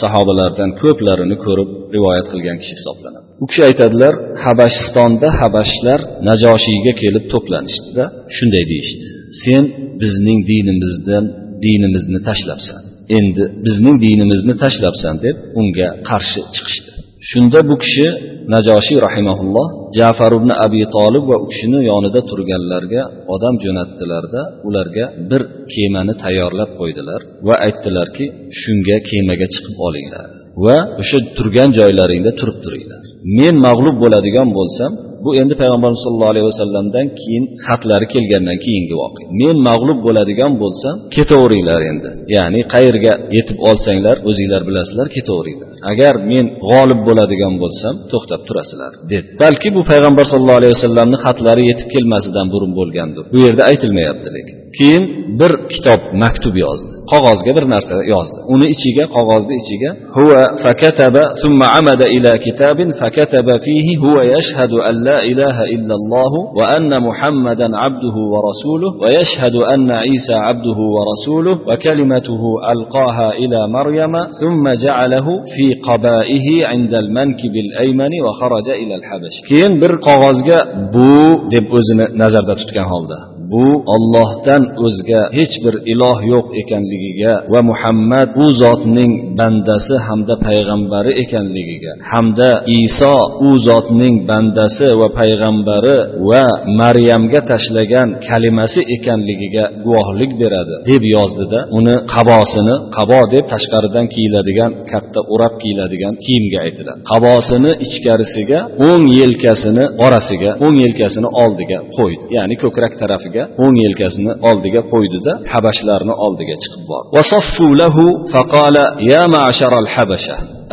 sahobalardan 0.00 0.71
ko'plarini 0.83 1.37
ko'rib 1.45 1.71
rivoyat 1.95 2.26
qilgan 2.33 2.57
kishi 2.62 2.75
hisoblanadi. 2.81 3.26
U 3.42 3.45
kishi 3.50 3.62
aytadilar 3.71 4.14
habashistonda 4.45 5.28
habashlar 5.40 6.00
najoshiyga 6.28 6.92
kelib 7.02 7.25
to'planishdida 7.33 8.04
shunday 8.37 8.64
deyishdi. 8.73 9.07
Sen 9.44 9.64
bizning 10.02 10.40
dinimizdan 10.50 11.24
dinimizni 11.64 12.20
tashlabsan. 12.28 12.80
Endi 13.18 13.44
bizning 13.66 13.96
dinimizni 14.06 14.54
tashlabsan 14.62 15.14
deb 15.24 15.36
unga 15.60 15.88
qarshi 16.08 16.40
chiqishdi. 16.56 16.90
Shunda 17.30 17.60
bu 17.68 17.74
kishi 17.84 18.06
najoshiy 18.54 18.98
rahimaulloh 19.06 19.66
jafar 19.98 20.32
ibn 20.38 20.50
abi 20.64 20.82
tolib 20.96 21.24
va 21.30 21.36
u 21.44 21.46
kishini 21.52 21.80
yonida 21.90 22.20
turganlarga 22.30 23.02
odam 23.34 23.54
jo'natdilarda 23.64 24.42
ularga 24.68 25.04
bir 25.30 25.42
kemani 25.72 26.14
tayyorlab 26.22 26.70
qo'ydilar 26.80 27.20
va 27.46 27.54
aytdilarki 27.66 28.24
shunga 28.60 28.96
kemaga 29.10 29.46
chiqib 29.54 29.76
olinglar 29.86 30.28
va 30.64 30.76
o'sha 31.02 31.18
turgan 31.36 31.70
joylaringda 31.78 32.32
turib 32.40 32.58
turinglar. 32.64 33.02
Men 33.38 33.54
mag'lub 33.66 33.96
bo'ladigan 34.02 34.48
bo'lsam 34.58 34.92
bu 35.24 35.30
endi 35.40 35.54
payg'ambarimiz 35.60 36.02
sollallohu 36.06 36.32
alayhi 36.34 36.46
vasallamdan 36.50 37.06
keyin 37.20 37.44
xatlari 37.66 38.06
kelgandan 38.14 38.58
keyingi 38.64 38.94
voqea. 39.02 39.26
Men 39.40 39.56
mag'lub 39.68 39.98
bo'ladigan 40.06 40.52
bo'lsam 40.62 40.94
ketaveringlar 41.16 41.80
endi. 41.90 42.10
Ya'ni 42.36 42.60
qayerga 42.74 43.12
yetib 43.36 43.58
olsanglar 43.68 44.16
o'zinglar 44.28 44.62
bilasizlar 44.68 45.06
ketaveringlar. 45.16 45.68
Agar 45.92 46.14
men 46.32 46.46
g'olib 46.70 47.00
bo'ladigan 47.08 47.54
bo'lsam 47.62 47.94
to'xtab 48.12 48.40
turasizlar 48.48 48.92
dedi 49.12 49.26
balki 49.42 49.68
bu 49.76 49.82
payg'ambar 49.90 50.24
sallallohu 50.32 50.60
alayhi 50.60 50.74
vasallamni 50.78 51.18
xatlari 51.26 51.62
yetib 51.70 51.88
kelmasidan 51.94 52.46
burun 52.54 52.72
bo'lgandir. 52.78 53.24
Bu 53.34 53.38
yerda 53.44 53.62
aytilmayapti 53.70 54.28
lekin. 54.36 54.56
Keyin 54.78 55.04
bir 55.40 55.52
kitob 55.72 56.00
maktub 56.22 56.54
yozdi. 56.64 56.92
Qog'ozga 57.12 57.50
bir 57.57 57.64
narsa 57.75 57.97
yozdi 58.14 58.38
uni 58.54 58.66
ichiga 58.75 59.04
qog'ozni 59.16 59.54
ichiga 59.62 59.90
huva 60.16 60.42
fakataba 60.64 61.23
thumma 61.42 61.66
amada 61.78 62.07
ila 62.16 62.33
kitabin 62.47 62.88
fakataba 63.00 63.54
fihi 63.64 63.92
huwa 64.02 64.23
yashhadu 64.35 64.76
an 64.88 64.95
la 65.09 65.19
ilaha 65.33 65.64
illa 65.76 65.95
Allah 66.00 66.33
wa 66.59 66.64
anna 66.76 66.97
Muhammadan 67.09 67.73
abduhu 67.87 68.21
wa 68.33 68.38
rasuluhu 68.49 68.97
wa 69.04 69.09
yashhadu 69.19 69.61
anna 69.75 69.99
Isa 70.16 70.37
abduhu 70.52 70.85
wa 70.97 71.02
rasuluhu 71.12 71.61
wa 71.69 71.76
kalimatuhu 71.85 72.50
alqaha 72.75 73.28
ila 73.45 73.61
Maryama 73.76 74.23
thumma 74.40 74.73
ja'alahu 74.85 75.33
fi 75.54 75.66
qabaihi 75.88 76.54
'inda 76.73 76.97
al-mankib 77.04 77.54
al-aymani 77.64 78.19
wa 78.26 78.33
kharaja 78.40 78.75
ila 78.83 78.95
al-habash 79.00 79.37
keyin 79.49 79.73
bir 79.83 79.92
qog'ozga 80.09 80.59
bu 80.95 81.12
deb 81.54 81.66
o'zini 81.78 82.04
nazarda 82.23 82.54
tutgan 82.61 82.87
holda 82.92 83.31
bu 83.52 83.66
ollohdan 83.94 84.62
o'zga 84.87 85.21
hech 85.38 85.54
bir 85.64 85.75
iloh 85.92 86.18
yo'q 86.32 86.47
ekanligiga 86.62 87.32
va 87.52 87.61
muhammad 87.71 88.28
u 88.42 88.47
zotning 88.62 89.12
bandasi 89.38 89.94
hamda 90.06 90.35
payg'ambari 90.47 91.12
ekanligiga 91.23 91.92
hamda 92.12 92.50
iso 92.80 93.16
u 93.49 93.50
zotning 93.68 94.16
bandasi 94.30 94.88
va 95.00 95.09
payg'ambari 95.21 95.97
va 96.30 96.44
maryamga 96.80 97.40
tashlagan 97.50 98.09
kalimasi 98.28 98.80
ekanligiga 98.97 99.64
guvohlik 99.87 100.30
beradi 100.42 100.75
deb 100.90 101.02
yozdida 101.16 101.59
uni 101.78 101.94
qabosini 102.14 102.75
qabo 102.97 103.21
deb 103.35 103.44
tashqaridan 103.52 104.06
kiyiladigan 104.14 104.71
katta 104.92 105.21
o'rab 105.35 105.54
kiyiladigan 105.62 106.14
kiyimga 106.25 106.59
aytiladi 106.66 107.00
qabosini 107.12 107.73
ichkarisiga 107.87 108.59
o'ng 108.88 109.04
yelkasini 109.21 109.85
orasiga 110.06 110.50
o'ng 110.64 110.76
yelkasini 110.85 111.28
oldiga 111.42 111.78
qo'ydi 111.97 112.25
ya'ni 112.37 112.54
ko'krak 112.62 112.92
tarafiga 113.02 113.41
o'ng 113.64 113.76
yelkasini 113.84 114.32
oldiga 114.49 114.80
qo'ydida 114.92 115.32
habashlarni 115.52 116.14
oldiga 116.26 116.54
chiqib 116.62 116.82
bordi. 116.90 117.08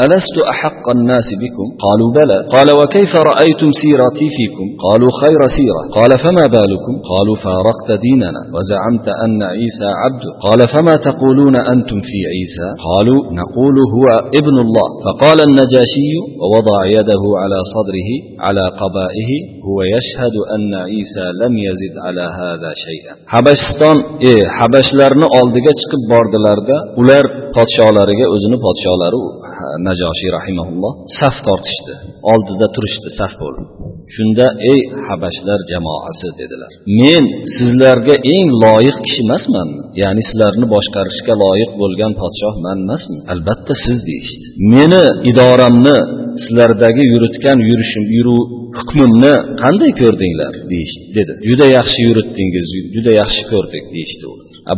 ألست 0.04 0.36
أحق 0.52 0.84
الناس 0.96 1.28
بكم 1.42 1.66
قالوا 1.84 2.10
بلى 2.18 2.38
قال 2.54 2.68
وكيف 2.80 3.12
رأيتم 3.30 3.70
سيرتي 3.82 4.26
فيكم 4.36 4.66
قالوا 4.84 5.10
خير 5.22 5.40
سيرة 5.58 5.82
قال 5.98 6.10
فما 6.24 6.44
بالكم 6.54 6.94
قالوا 7.10 7.36
فارقت 7.44 7.88
ديننا 8.06 8.42
وزعمت 8.54 9.08
أن 9.24 9.42
عيسى 9.54 9.88
عبد 10.02 10.22
قال 10.46 10.60
فما 10.74 10.94
تقولون 11.08 11.56
أنتم 11.74 11.98
في 12.08 12.18
عيسى 12.32 12.68
قالوا 12.88 13.20
نقول 13.42 13.76
هو 13.94 14.06
ابن 14.40 14.56
الله 14.64 14.88
فقال 15.04 15.38
النجاشي 15.48 16.10
ووضع 16.40 16.78
يده 16.96 17.22
على 17.42 17.58
صدره 17.74 18.10
على 18.46 18.64
قبائه 18.82 19.30
هو 19.68 19.78
يشهد 19.96 20.34
أن 20.54 20.70
عيسى 20.88 21.26
لم 21.42 21.52
يزد 21.66 21.94
على 22.06 22.24
هذا 22.40 22.70
شيئا 22.86 23.12
حبشتان 23.34 23.96
إيه 24.26 24.44
حبشلرni 24.58 25.26
oldiga 25.38 25.72
chiqib 25.80 26.02
bordilarda 26.12 26.76
ular 27.00 27.24
podsholariga 27.56 28.26
o'zini 28.34 28.58
podsholari 28.66 29.20
najoshiy 29.87 30.31
rahimaulloh 30.37 30.93
saf 31.19 31.35
tortishdi. 31.47 31.93
Oldida 32.31 32.67
turishdi 32.75 33.09
saf 33.19 33.33
bo'lib. 33.41 33.65
Shunda 34.15 34.45
ey 34.71 34.79
habashlar 35.07 35.59
jamoasi 35.71 36.27
dedilar. 36.39 36.71
Men 37.01 37.23
sizlarga 37.55 38.15
eng 38.35 38.47
loyiq 38.63 38.97
kishi 39.05 39.21
emasmanmi 39.27 39.81
ya'ni 40.01 40.21
sizlarni 40.29 40.65
boshqarishga 40.75 41.33
loyiq 41.43 41.71
bo'lgan 41.81 42.11
podshoh 42.21 42.55
man 42.65 42.77
emasmi? 42.85 43.17
Albatta 43.33 43.73
siz 43.85 43.97
deyishdi. 44.09 44.45
Meni 44.73 45.03
idoramni 45.31 45.97
sizlardagi 46.43 47.03
yuritgan 47.13 47.57
yurishim 47.69 48.05
yuru 48.17 48.37
hukmimni 48.77 49.33
qanday 49.61 49.91
ko'rdinglar? 50.01 50.53
deyishdi 50.71 51.03
dedi. 51.17 51.33
Juda 51.49 51.65
yaxshi 51.77 51.99
yuritdingiz 52.07 52.67
juda 52.95 53.11
yaxshi 53.21 53.43
ko'rdik 53.51 53.83
deyishdi 53.95 54.25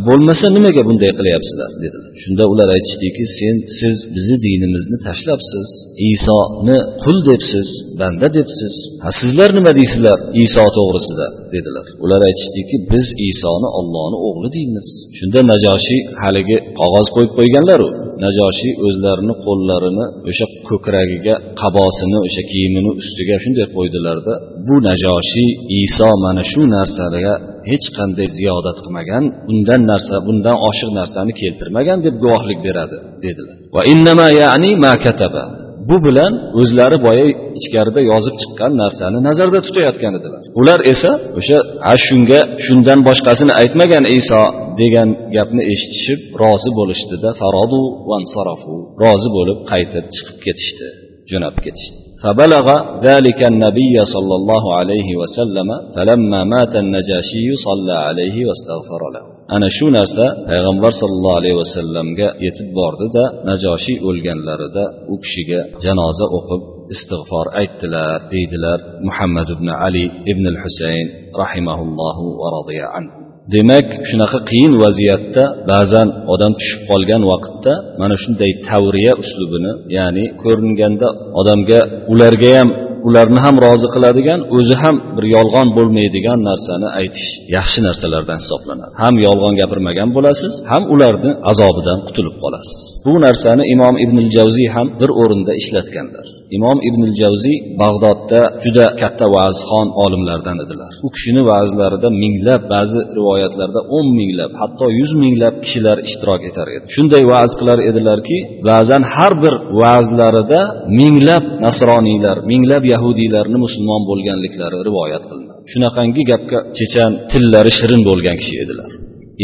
bo'lmasa 0.08 0.46
nimaga 0.56 0.82
bunday 0.88 1.12
qilyapsizlar? 1.18 1.70
Dedilar 1.84 2.12
shunda 2.22 2.44
ular 2.52 2.68
aytishdiki 2.76 3.24
sen 3.38 3.56
siz 3.78 3.96
bizni 4.14 4.36
dinimizni 4.46 4.98
tashlabsiz. 5.06 5.68
Isoni 6.12 6.76
qul 7.02 7.18
debsiz 7.30 7.68
banda 8.00 8.26
debsiz 8.38 8.74
ha 9.02 9.08
sizlar 9.20 9.50
nima 9.58 9.72
deysizlar? 9.78 10.18
Iso 10.44 10.64
to'g'risida 10.76 11.26
dedilar. 11.54 11.86
Ular 12.04 12.20
aytishdiki 12.28 12.76
biz 12.92 13.06
isoni 13.30 13.68
ollohni 13.78 14.18
o'g'li 14.28 14.48
deymiz. 14.56 14.86
Shunda 15.18 15.40
najoshiy 15.52 16.00
haligi 16.22 16.56
qog'oz 16.80 17.06
qo'yib 17.14 17.32
qo'yganlaru. 17.38 17.88
Najoshiy 18.24 18.72
o'zlarini 18.86 19.34
qo'llarini 19.46 20.06
o'sha 20.30 20.46
ko'kragiga 20.68 21.34
qabosini 21.60 22.18
o'sha 22.26 22.42
kiyimini 22.50 22.90
ustiga 23.00 23.36
shunday 23.44 23.66
qo'ydilarda 23.76 24.34
bu 24.66 24.76
najoshiy 24.88 25.50
iso 25.82 26.10
mana 26.24 26.42
shu 26.50 26.62
narsaga 26.76 27.34
hech 27.70 27.86
qanday 27.98 28.28
ziyodat 28.38 28.78
qilmagan 28.84 29.24
bundan 29.48 29.80
narsa 29.90 30.16
bundan 30.26 30.56
oshiq 30.68 30.90
narsani 30.98 31.32
keltirmagan 31.40 31.98
deb 32.06 32.14
guvohlik 32.22 32.58
beradi 32.66 32.96
dedilar. 33.24 33.56
Va 33.76 33.82
innama 33.92 34.26
ya'ni 34.42 34.70
ma 34.84 34.92
kataba. 35.06 35.44
Bu 35.88 35.96
bilan 36.06 36.32
o'zlari 36.60 36.98
boya 37.06 37.24
ichkarida 37.60 38.00
yozib 38.12 38.34
chiqqan 38.40 38.72
narsani 38.82 39.18
nazarda 39.28 39.58
tutayotgan 39.66 40.12
edilar. 40.18 40.42
Ular 40.60 40.80
esa 40.92 41.10
o'sha 41.38 41.58
a 41.92 41.94
shunga 42.06 42.40
shundan 42.64 42.98
boshqasini 43.08 43.52
aytmagan 43.62 44.04
iso 44.18 44.42
degan 44.80 45.08
gapni 45.36 45.62
eshitishib 45.72 46.20
rozi 46.42 46.70
bo'lishdida 46.78 47.30
farodu 47.40 47.80
vansarafu 48.10 48.74
rozi 49.02 49.28
bo'lib 49.36 49.58
qaytib 49.70 50.04
chiqib 50.14 50.36
ketishdi 50.46 50.88
jo'nab 51.30 51.56
ketishdi. 51.64 51.98
فبلغ 52.22 52.66
ذلك 53.08 53.40
النبي 53.52 53.94
صلى 54.14 54.34
الله 54.40 54.64
عليه 54.78 55.08
وسلم 55.20 55.68
فلما 55.94 56.40
مات 56.44 56.72
النجاشي 56.84 57.46
صلى 57.66 57.94
عليه 58.06 58.36
واستغفر 58.46 59.02
له 59.14 59.32
ana 59.56 59.68
shu 59.76 59.86
narsa 59.98 60.26
payg'ambar 60.48 60.92
sollallohu 61.00 61.38
alayhi 61.40 61.58
vasallamga 61.62 62.28
yetib 62.46 62.68
bordida 62.78 63.24
najoshiy 63.48 63.98
o'lganlarida 64.08 64.84
u 65.12 65.14
kishiga 65.24 65.60
janoza 65.84 66.26
o'qib 66.38 66.62
istig'for 66.94 67.46
aytdilar 67.60 68.18
deydilar 68.32 68.78
muhammad 69.08 69.48
ibn 69.56 69.68
ali 69.86 70.04
ibn 70.32 70.44
al 70.52 70.58
husayn 70.64 71.06
rahimahullohu 71.42 72.24
va 72.40 72.48
rodiya 72.56 72.86
anhu 72.98 73.21
demak 73.54 73.86
shunaqa 74.08 74.38
qiyin 74.50 74.72
vaziyatda 74.82 75.44
ba'zan 75.70 76.08
odam 76.34 76.52
tushib 76.60 76.80
qolgan 76.90 77.22
vaqtda 77.30 77.72
mana 78.00 78.16
shunday 78.22 78.50
tavriya 78.68 79.12
uslubini 79.22 79.72
ya'ni 79.96 80.24
ko'ringanda 80.42 81.08
odamga 81.40 81.80
ularga 82.12 82.50
ham 82.58 82.68
ularni 83.08 83.40
ham 83.46 83.56
rozi 83.66 83.88
qiladigan 83.94 84.40
o'zi 84.56 84.74
ham 84.82 84.96
bir 85.16 85.24
yolg'on 85.36 85.68
bo'lmaydigan 85.76 86.38
narsani 86.50 86.88
aytish 87.00 87.28
yaxshi 87.56 87.80
narsalardan 87.86 88.38
hisoblanadi. 88.42 88.92
Ham 89.02 89.14
yolg'on 89.26 89.54
gapirmagan 89.60 90.08
bo'lasiz 90.16 90.52
ham 90.70 90.82
ularni 90.94 91.30
azobidan 91.50 91.98
qutulib 92.06 92.36
qolasiz. 92.42 92.80
Bu 93.06 93.14
narsani 93.26 93.64
imom 93.74 93.94
ibn 94.04 94.18
javziy 94.36 94.68
ham 94.76 94.86
bir 95.00 95.10
o'rinda 95.22 95.52
ishlatganlar 95.62 96.26
imom 96.56 96.78
ibn 96.88 97.02
javziy 97.20 97.58
bag'dodda 97.82 98.40
juda 98.64 98.86
katta 99.00 99.26
va'zxon 99.36 99.86
olimlardan 100.04 100.56
edilar. 100.64 100.92
U 101.06 101.08
kishini 101.16 101.42
va'zlarida 101.50 102.08
minglab 102.22 102.62
ba'zi 102.74 103.00
rivoyatlarda 103.18 103.80
o'n 103.96 104.06
minglab 104.18 104.50
hatto 104.60 104.86
yuz 105.00 105.12
minglab 105.22 105.54
kishilar 105.64 105.96
ishtirok 106.08 106.42
etar 106.50 106.68
edi. 106.76 106.84
Shunday 106.94 107.22
va'z 107.32 107.52
qilar 107.60 107.78
edilarki 107.90 108.38
ba'zan 108.70 109.02
har 109.14 109.32
bir 109.42 109.54
va'zlarida 109.82 110.60
minglab 111.00 111.44
nasroniylar 111.66 112.36
minglab 112.52 112.84
yahudiylarni 112.92 113.58
musulmon 113.64 114.02
bo'lganliklari 114.10 114.78
rivoyat 114.88 115.24
qilinadi. 115.30 115.60
Shunaqangi 115.72 116.22
gapga 116.30 116.58
chechan 116.78 117.12
tillari 117.32 117.72
shirin 117.78 118.00
bo'lgan 118.08 118.36
kishi 118.42 118.56
edilar. 118.64 118.90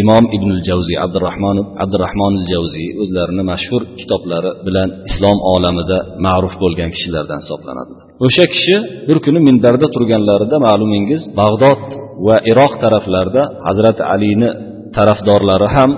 Imom 0.02 0.24
ibn 0.36 0.50
javziy 0.68 0.98
abdurahmon 1.04 1.56
abdurahmon 1.84 2.34
javziy 2.52 2.88
o'zlarini 3.02 3.44
mashhur 3.52 3.82
kitoblari 4.00 4.50
bilan 4.66 4.88
islom 5.10 5.38
olamida 5.54 5.98
ma'ruf 6.26 6.54
bo'lgan 6.62 6.90
kishilardan 6.94 7.38
hisoblanadilar 7.44 8.02
o'sha 8.26 8.44
kishi 8.54 8.76
bir 9.08 9.18
kuni 9.24 9.40
minbarda 9.48 9.86
turganlarida 9.94 10.56
ma'lumingiz 10.66 11.22
bag'dod 11.40 11.82
va 12.26 12.36
iroq 12.50 12.72
taraflarida 12.82 13.42
hazrati 13.66 14.02
alini 14.14 14.50
tarafdorlari 14.96 15.68
ham 15.76 15.90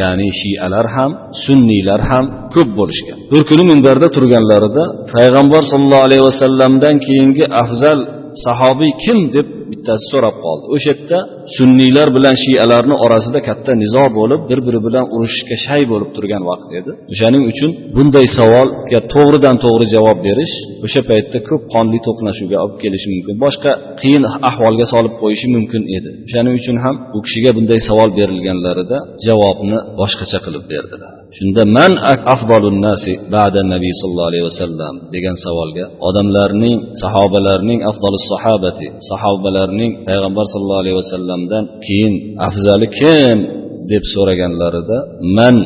ya'ni 0.00 0.28
shialar 0.40 0.86
ham 0.96 1.10
sunniylar 1.44 2.00
ham 2.10 2.24
ko'p 2.54 2.70
bo'lishgan. 2.78 3.18
Bir 3.32 3.42
kuni 3.48 3.64
minbarda 3.70 4.08
turganlarida 4.16 4.84
payg'ambar 5.14 5.62
sollallohu 5.72 6.06
alayhi 6.08 6.24
vasallamdan 6.30 6.96
keyingi 7.06 7.44
afzal 7.62 7.98
sahobiy 8.44 8.92
kim 9.04 9.18
deb 9.34 9.46
bittasi 9.70 10.04
so'rab 10.12 10.36
qoldi. 10.44 10.64
O'sha 10.74 10.92
yerda 10.92 11.18
sunniylar 11.56 12.08
bilan 12.16 12.34
shiyalarni 12.44 12.94
orasida 13.04 13.40
katta 13.48 13.72
nizo 13.82 14.04
bo'lib 14.18 14.40
bir 14.50 14.58
biri 14.66 14.80
bilan 14.86 15.04
urushishga 15.14 15.56
shay 15.66 15.82
bo'lib 15.92 16.10
turgan 16.16 16.42
vaqt 16.50 16.70
edi. 16.80 16.90
O'shaning 17.12 17.44
uchun 17.52 17.70
bunday 17.96 18.26
savolga 18.38 19.00
to'g'ridan 19.14 19.56
to'g'ri 19.64 19.86
javob 19.94 20.18
berish 20.26 20.54
o'sha 20.86 21.00
paytda 21.10 21.38
ko'p 21.48 21.62
qonli 21.74 21.98
to'qnashuvga 22.06 22.56
olib 22.64 22.76
kelishi 22.84 23.08
mumkin 23.14 23.34
boshqa 23.44 23.70
qiyin 24.00 24.24
ahvolga 24.48 24.86
solib 24.94 25.14
qo'yishi 25.22 25.46
mumkin 25.56 25.82
edi. 25.96 26.10
O'shaning 26.26 26.54
uchun 26.60 26.76
ham 26.84 26.94
u 27.16 27.18
kishiga 27.26 27.50
bunday 27.56 27.80
savol 27.88 28.10
berilganlarida 28.18 28.98
javobni 29.26 29.78
boshqacha 30.00 30.38
qilib 30.46 30.64
berdilar. 30.72 31.12
Shunda 31.38 31.62
man 31.76 31.92
afzalun 32.34 32.76
nasi 32.86 33.12
ba'da 33.36 33.60
nabiy 33.74 33.92
sallallohu 34.00 34.30
alayhi 34.32 34.46
vasallam 34.50 34.94
degan 35.14 35.36
savolga 35.44 35.84
odamlarning 36.08 36.76
sahobalarning 37.02 37.80
afzoli 37.90 38.18
sahabati 38.32 38.86
sahobalarning 39.10 39.90
payg'ambar 40.08 40.44
sallallohu 40.52 40.82
alayhi 40.84 40.98
vasallamdan 41.34 41.64
keyin 41.86 42.14
afzali 42.48 42.86
kim? 43.00 43.38
deb 43.92 44.04
so'raganlarida 44.14 44.98
man 45.38 45.56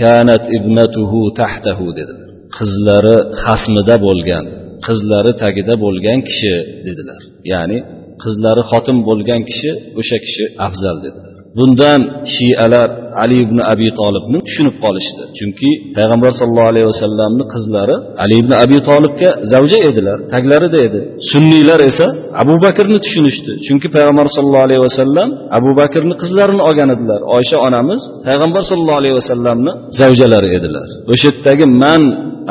kanat 0.00 0.44
ibnatuhu 0.56 1.20
tahtahu 1.40 1.86
dedilar. 1.98 2.28
Qizlari 2.58 3.16
xasmida 3.44 3.96
bo'lgan 4.06 4.44
qizlari 4.86 5.32
tagida 5.42 5.74
bo'lgan 5.84 6.18
kishi 6.28 6.54
dedilar. 6.86 7.20
Ya'ni 7.52 7.78
qizlari 8.22 8.62
xotin 8.70 8.98
bo'lgan 9.08 9.40
kishi 9.50 9.70
o'sha 10.00 10.16
kishi 10.24 10.44
afzal 10.66 10.96
dedilar. 11.04 11.27
Bundan 11.56 12.00
shialar 12.34 12.88
ali 13.22 13.36
ibn 13.44 13.58
abi 13.72 13.88
tolibni 14.00 14.38
tushunib 14.46 14.76
qolishdi. 14.84 15.22
Chunki 15.38 15.70
payg'ambar 15.96 16.30
sallallohu 16.38 16.70
alayhi 16.72 16.88
vasallamni 16.92 17.44
qizlari 17.54 17.96
ali 18.22 18.34
ibn 18.42 18.52
abi 18.64 18.78
tolibga 18.90 19.30
zavja 19.52 19.78
edilar 19.90 20.18
taglarida 20.34 20.78
edi. 20.86 21.00
Sunniylar 21.32 21.80
esa 21.90 22.06
abu 22.42 22.54
bakrni 22.66 22.98
tushunishdi. 23.04 23.52
Chunki 23.66 23.88
payg'ambar 23.96 24.26
sallallohu 24.36 24.66
alayhi 24.68 24.82
vasallam 24.88 25.28
abu 25.58 25.70
bakrni 25.80 26.14
qizlarini 26.22 26.62
olgan 26.68 26.88
edilar. 26.96 27.20
Oysha 27.36 27.56
onamiz 27.66 28.00
payg'ambar 28.26 28.62
sallallohu 28.70 29.00
alayhi 29.02 29.16
vasallamni 29.20 29.72
zavjalari 30.00 30.48
edilar. 30.58 30.88
O'sha 31.12 31.28
yerdagi 31.28 31.66
man 31.82 32.02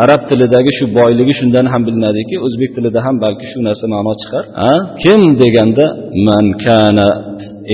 arab 0.04 0.20
tilidagi 0.30 0.72
shu 0.78 0.84
boyligi 0.98 1.34
shundan 1.40 1.66
ham 1.72 1.82
bilinadiki 1.88 2.36
o'zbek 2.46 2.70
tilida 2.76 3.00
ham 3.06 3.16
balki 3.24 3.46
shu 3.52 3.58
narsa 3.68 3.86
ma'no 3.94 4.12
chiqar 4.22 4.44
a 4.70 4.72
kim 5.02 5.20
deganda 5.42 5.86
man 6.28 6.46
kana 6.64 7.08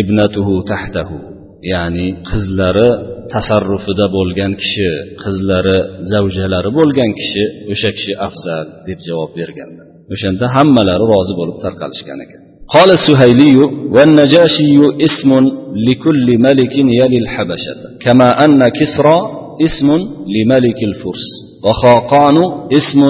ibnatuhu 0.01 0.55
tahtahu 0.70 1.16
ya'ni 1.72 2.07
qizlari 2.31 2.90
tasarrufida 3.35 4.07
bo'lgan 4.16 4.53
kishi 4.62 4.88
qizlari 5.22 5.79
zavjalari 6.12 6.70
bo'lgan 6.79 7.11
kishi 7.20 7.44
o'sha 7.72 7.90
kishi 7.96 8.12
afzal 8.27 8.66
deb 8.88 8.98
javob 9.09 9.31
berganlar 9.40 9.87
o'shanda 10.14 10.46
hammalari 10.57 11.05
rozi 11.14 11.35
bo'lib 11.40 11.57
tarqalishgan 11.64 12.20
ekan 12.27 12.42
قال 12.77 12.90
السهيلي 12.98 13.57
والنجاشي 13.94 14.77
اسم 15.07 15.31
لكل 15.88 16.27
ملك 16.46 16.74
يلي 17.01 17.18
الحبشة 17.24 17.81
كما 18.05 18.29
أن 18.44 18.61
كسرى 18.79 19.18
اسم 19.62 19.89
لملك 20.36 20.84
الفرس 20.84 21.26
وخاقان 21.66 22.38
اسم 22.80 23.02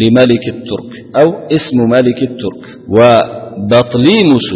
لملك 0.00 0.44
الترك 0.54 0.92
أو 1.16 1.28
اسم 1.56 1.78
ملك 1.90 2.22
الترك 2.22 2.64
وبطليمس 2.96 4.48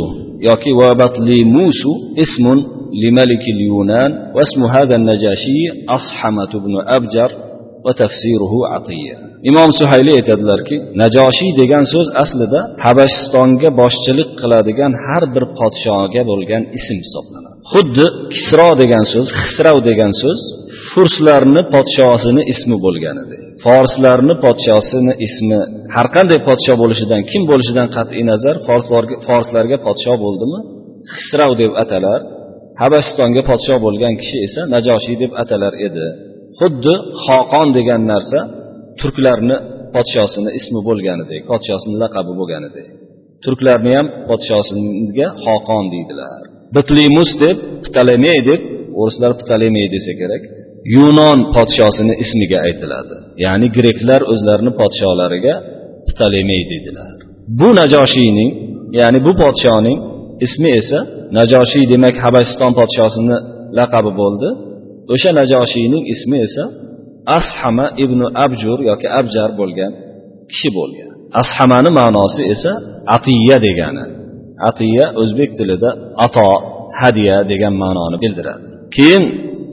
يوكي 0.42 0.72
وبطليموس 0.72 1.82
اسم 2.18 2.46
لملك 3.02 3.44
اليونان 3.54 4.10
واسم 4.34 4.64
هذا 4.64 4.96
النجاشي 4.96 5.58
أصحمة 5.88 6.52
بن 6.64 6.74
أبجر 6.96 7.30
وتفسيره 7.84 8.52
عطية 8.72 9.26
imom 9.50 9.70
suhayli 9.78 10.10
aytadilarki 10.18 10.76
najoshiy 11.02 11.50
degan 11.60 11.84
so'z 11.92 12.08
aslida 12.22 12.60
habashistonga 12.84 13.68
boshchilik 13.80 14.30
qiladigan 14.40 14.92
har 15.04 15.22
bir 15.34 15.44
podshoga 15.58 16.22
bo'lgan 16.30 16.62
ism 16.78 16.96
hisoblanadi 17.04 17.56
xuddi 17.72 18.06
kisro 18.34 18.70
degan 18.82 19.04
so'z 19.12 19.26
xisrav 19.40 19.76
degan 19.88 20.12
so'z 20.22 20.40
furslarni 20.96 21.62
podshosini 21.74 22.42
ismi 22.52 22.76
bo'lgan 22.84 23.16
edi. 23.24 23.36
Forslarni 23.64 24.34
podshosini 24.44 25.12
ismi 25.26 25.60
har 25.94 26.06
qanday 26.16 26.38
podsho 26.48 26.74
bo'lishidan 26.82 27.20
kim 27.30 27.42
bo'lishidan 27.50 27.88
qat'iy 27.96 28.24
nazar 28.30 28.56
forslarga, 28.68 29.16
forslarga 29.28 29.76
podsho 29.86 30.14
bo'ldimi? 30.24 30.58
Hisrav 31.16 31.50
deb 31.62 31.72
atalar. 31.82 32.20
Habasistonga 32.82 33.42
podsho 33.50 33.76
bo'lgan 33.84 34.14
kishi 34.20 34.36
esa 34.46 34.60
najoshiy 34.74 35.16
deb 35.22 35.32
atalar 35.42 35.74
edi. 35.86 36.06
Xuddi 36.58 36.94
xoqon 37.24 37.68
degan 37.78 38.02
narsa 38.12 38.38
turklarni 39.00 39.56
podshosini 39.94 40.50
ismi 40.58 40.80
bo'lganidek 40.88 41.42
podshosini 41.50 41.96
laqabi 42.02 42.32
bo'lganidek 42.40 42.88
turklarni 43.44 43.92
ham 43.98 44.06
podshosiga 44.28 45.28
xoqon 45.44 45.84
deydilar. 45.94 46.40
Bitlimus 46.76 47.30
deb 47.44 47.56
ptolemey 47.86 48.38
deb 48.50 48.60
o'rislar 49.00 49.32
ptolemey 49.40 49.86
desa 49.94 50.12
kerak. 50.20 50.42
Yunon 50.94 51.38
podshosini 51.54 52.14
ismiga 52.24 52.58
aytiladi. 52.66 53.16
Ya'ni 53.44 53.66
greklar 53.76 54.20
o'zlarini 54.32 54.72
podsholariga 54.80 55.54
ptolemey 56.08 56.62
dedilar. 56.72 57.16
Bu 57.60 57.68
najoshiyning 57.80 58.50
ya'ni 59.00 59.18
bu 59.26 59.32
podshoning 59.42 59.98
ismi 60.46 60.70
esa 60.80 60.98
najoshiy 61.38 61.84
demak 61.92 62.14
habasiston 62.24 62.72
podshosini 62.78 63.36
laqabi 63.78 64.12
bo'ldi. 64.20 64.48
O'sha 65.14 65.30
najoshiyning 65.40 66.02
ismi 66.14 66.36
esa 66.46 66.64
ashama 67.38 67.86
ibn 68.04 68.20
abjur 68.44 68.78
yoki 68.90 69.08
abjar 69.20 69.50
bo'lgan 69.60 69.92
kishi 70.50 70.68
bo'lgan. 70.78 71.10
Ashamani 71.40 71.90
ma'nosi 72.00 72.42
esa 72.54 72.72
atiya 73.16 73.56
degani. 73.66 74.04
Atiya 74.68 75.06
o'zbek 75.22 75.50
tilida 75.58 75.90
ato 76.26 76.48
hadya 77.00 77.36
degan 77.50 77.74
ma'noni 77.82 78.16
bildiradi. 78.22 78.64
Keyin 78.96 79.24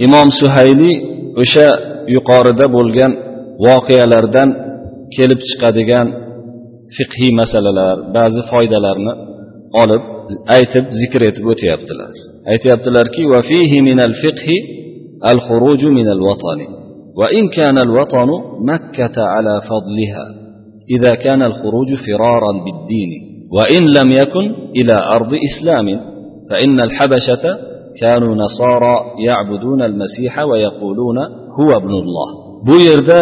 imom 0.07 0.29
suhayliy 0.41 0.97
o'sha 1.43 1.69
yuqorida 2.17 2.67
bo'lgan 2.77 3.13
voqealardan 3.65 4.49
kelib 5.17 5.41
chiqadigan 5.49 6.07
fiqhiy 6.97 7.33
masalalar 7.41 7.97
ba'zi 8.17 8.41
foydalarni 8.51 9.13
olib 9.83 10.03
aytib 10.57 10.85
zikr 11.01 11.21
etib 11.31 11.45
o'tyaptilar 11.53 12.13
aytyaptilarki 12.53 13.23
الخروج 15.33 15.85
من 15.85 16.09
الوطن 16.09 16.59
وإن 17.17 17.49
كان 17.49 17.79
الوطن 17.79 18.29
مكة 18.61 19.23
على 19.23 19.61
فضلها 19.71 20.25
إذا 20.91 21.15
كان 21.15 21.43
الخروج 21.43 21.95
فرارا 21.95 22.53
بالدين 22.65 23.11
وإن 23.53 23.83
لم 24.01 24.13
يكن 24.13 24.55
إلى 24.77 24.95
أرض 25.17 25.33
إسلام 25.49 26.01
فإن 26.51 26.81
الحبشة 26.81 27.59
كانوا 28.01 28.35
نصارى 28.35 28.95
يعبدون 29.29 29.83
المسيح 29.83 30.39
ويقولون 30.39 31.19
هو 31.59 31.71
ابن 31.81 31.95
الله 32.03 32.49
bu 32.69 32.77
yerda 32.89 33.21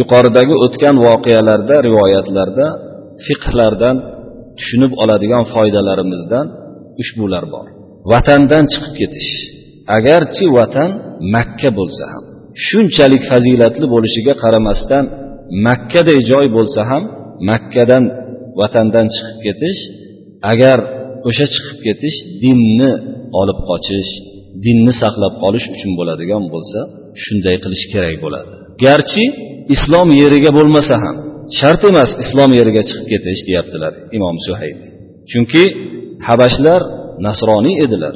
yuqoridagi 0.00 0.54
o'tgan 0.64 0.96
voqealarda 1.06 1.76
rivoyatlarda 1.88 2.66
fiqhlardan 3.26 3.96
tushunib 4.58 4.92
oladigan 5.02 5.44
foydalarimizdan 5.54 6.46
ushbular 7.02 7.44
bor 7.54 7.66
vatandan 8.12 8.64
chiqib 8.72 8.94
ketish 9.00 9.30
agarchi 9.96 10.46
vatan 10.58 10.90
makka 11.34 11.70
bo'lsa 11.78 12.04
ham 12.12 12.24
shunchalik 12.66 13.22
fazilatli 13.30 13.86
bo'lishiga 13.94 14.34
qaramasdan 14.42 15.04
makkaday 15.66 16.18
joy 16.30 16.46
bo'lsa 16.56 16.80
ham 16.90 17.02
makkadan 17.50 18.04
vatandan 18.60 19.06
chiqib 19.16 19.38
ketish 19.46 19.80
agar 20.52 20.78
o'sha 21.28 21.46
chiqib 21.54 21.78
ketish 21.86 22.16
dinni 22.42 22.92
olib 23.41 23.59
qochish 23.69 24.11
dinni 24.65 24.93
saqlab 25.01 25.33
qolish 25.43 25.65
uchun 25.75 25.91
bo'ladigan 25.99 26.43
bo'lsa 26.53 26.79
shunday 27.23 27.55
qilish 27.63 27.85
kerak 27.93 28.17
bo'ladi. 28.25 28.51
Garchi 28.83 29.25
islom 29.75 30.07
yeriga 30.21 30.51
bo'lmasa 30.57 30.95
ham 31.03 31.15
shart 31.59 31.81
emas 31.91 32.11
islom 32.23 32.51
yeriga 32.59 32.81
chiqib 32.89 33.07
ketish 33.11 33.41
deyaptilar 33.47 33.93
imom 34.17 34.35
suhayb 34.45 34.77
chunki 35.31 35.63
habashlar 36.27 36.81
nasroniy 37.25 37.75
edilar. 37.85 38.15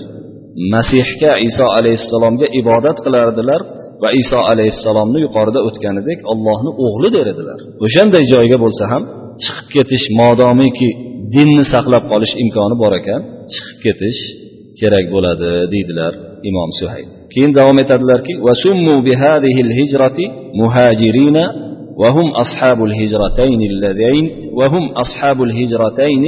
Masihga 0.74 1.32
iso 1.48 1.66
alayhissalomga 1.78 2.48
ibodat 2.60 2.98
qilardilar 3.06 3.62
va 4.04 4.10
iso 4.22 4.40
alayhissalomni 4.52 5.20
yuqorida 5.26 5.60
o'tganidek 5.68 6.20
ollohni 6.32 6.72
o'g'li 6.86 7.10
der 7.18 7.26
edilar. 7.34 7.60
O'shanday 7.86 8.24
joyga 8.34 8.58
bo'lsa 8.64 8.84
ham 8.92 9.04
chiqib 9.44 9.68
ketish 9.76 10.06
modomiki 10.20 10.90
dinni 11.36 11.64
saqlab 11.74 12.04
qolish 12.12 12.34
imkoni 12.44 12.76
bor 12.84 12.94
ekan 13.00 13.22
chiqib 13.54 13.78
ketish 13.86 14.22
kerak 14.81 15.07
bo'ladi 15.14 15.51
deydilar 15.73 16.12
imom 16.51 16.71
suhay 16.81 17.03
keyin 17.33 17.51
davom 17.59 17.77
etadilarki 17.85 18.33
muhajirina 20.61 21.45
وهم 22.03 22.29
أصحاب 22.45 22.79
الهجرتين 22.85 23.61
اللذين 23.71 24.25
وهم 24.59 24.85
أصحاب 25.03 25.42
الهجرتين 25.42 26.25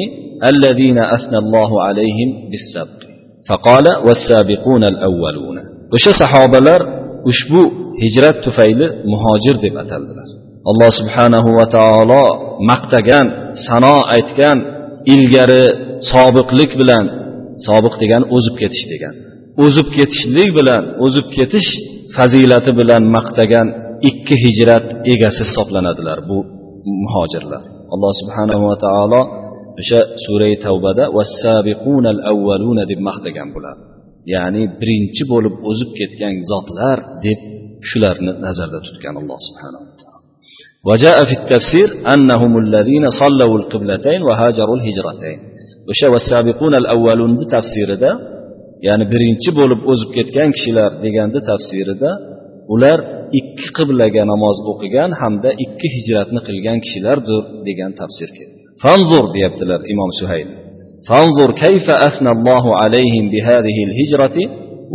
الذين 0.53 0.99
أثنى 0.99 1.39
الله 1.39 1.71
عليهم 1.87 2.29
بالسبق 2.51 3.01
فقال 3.49 3.87
والسابقون 4.07 4.85
الأولون 4.85 5.59
o'sha 5.97 6.13
sahobalar 6.23 6.81
ushbu 7.31 7.63
hijrat 8.03 8.37
tufayli 8.45 8.87
muhojir 9.13 9.57
deb 9.65 9.75
ataldilar 9.85 10.29
alloh 10.71 10.91
subhanahu 11.01 11.49
va 11.59 11.67
taolo 11.77 12.25
maqtagan 12.71 13.27
sano 13.69 13.97
aytgan 14.17 14.59
ilgari 15.15 15.65
sobiqlik 16.13 16.71
bilan 16.81 17.05
sobiq 17.67 17.95
degani 18.03 18.27
o'zib 18.37 18.55
ketish 18.61 18.85
degan 18.93 19.15
o'zib 19.65 19.89
ketishlik 19.97 20.51
bilan 20.59 20.83
o'zib 21.05 21.27
ketish 21.37 21.69
fazilati 22.17 22.71
bilan 22.81 23.03
maqtagan 23.17 23.67
ikki 24.11 24.35
hijrat 24.45 24.87
egasi 25.13 25.41
hisoblanadilar 25.49 26.19
bu 26.31 26.39
muhojirlar 27.05 27.63
alloh 27.95 28.13
subhanahu 28.21 28.65
va 28.71 28.77
taolo 28.87 29.21
o'sha 29.81 30.01
surai 30.25 30.55
tavbada 30.67 31.05
vassabiqunal 31.17 32.21
avvaluna 32.33 32.85
deb 32.91 33.01
maqtagan 33.09 33.49
bular 33.57 33.77
ya'ni 34.35 34.63
birinchi 34.81 35.23
bo'lib 35.33 35.55
o'zib 35.71 35.91
ketgan 35.99 36.35
zotlar 36.51 36.99
deb 37.27 37.39
shularni 37.89 38.33
nazarda 38.47 38.79
tutgan 38.87 39.15
alloh 39.21 39.39
subhanava 39.49 39.93
taolo 40.03 40.17
وجاء 40.89 41.19
في 41.29 41.35
التفسير 41.41 41.89
أنهم 42.15 42.53
الذين 42.65 43.05
صلوا 43.23 43.59
القبلتين 43.61 44.21
وهاجروا 44.29 44.77
الهجرتين 44.79 45.39
o'sha 45.91 46.09
vassabiqun 46.15 46.73
al 46.81 46.87
avvalunni 46.95 47.45
tafsirida 47.55 48.11
ya'ni 48.87 49.05
birinchi 49.13 49.51
bo'lib 49.59 49.81
o'zib 49.93 50.11
ketgan 50.17 50.51
kishilar 50.57 50.91
deganda 51.05 51.39
tafsirida 51.51 52.11
ular 52.75 52.99
ikki 53.41 53.69
qiblaga 53.79 54.23
namoz 54.33 54.57
o'qigan 54.73 55.11
hamda 55.21 55.51
ikki 55.65 55.89
hijratni 55.97 56.41
qilgan 56.49 56.79
kishilardir 56.85 57.43
degan 57.69 57.91
tafsir 58.01 58.29
keldi 58.39 58.57
fanzur 58.85 59.25
deyaptilar 59.35 59.81
imom 59.95 60.13
suhayl 60.21 60.51
فانظر 61.09 61.51
كيف 61.53 61.87
أثنى 61.91 62.31
الله 62.37 62.65
عليهم 62.77 63.25
بهذه 63.33 63.77
الهجرة 63.89 64.37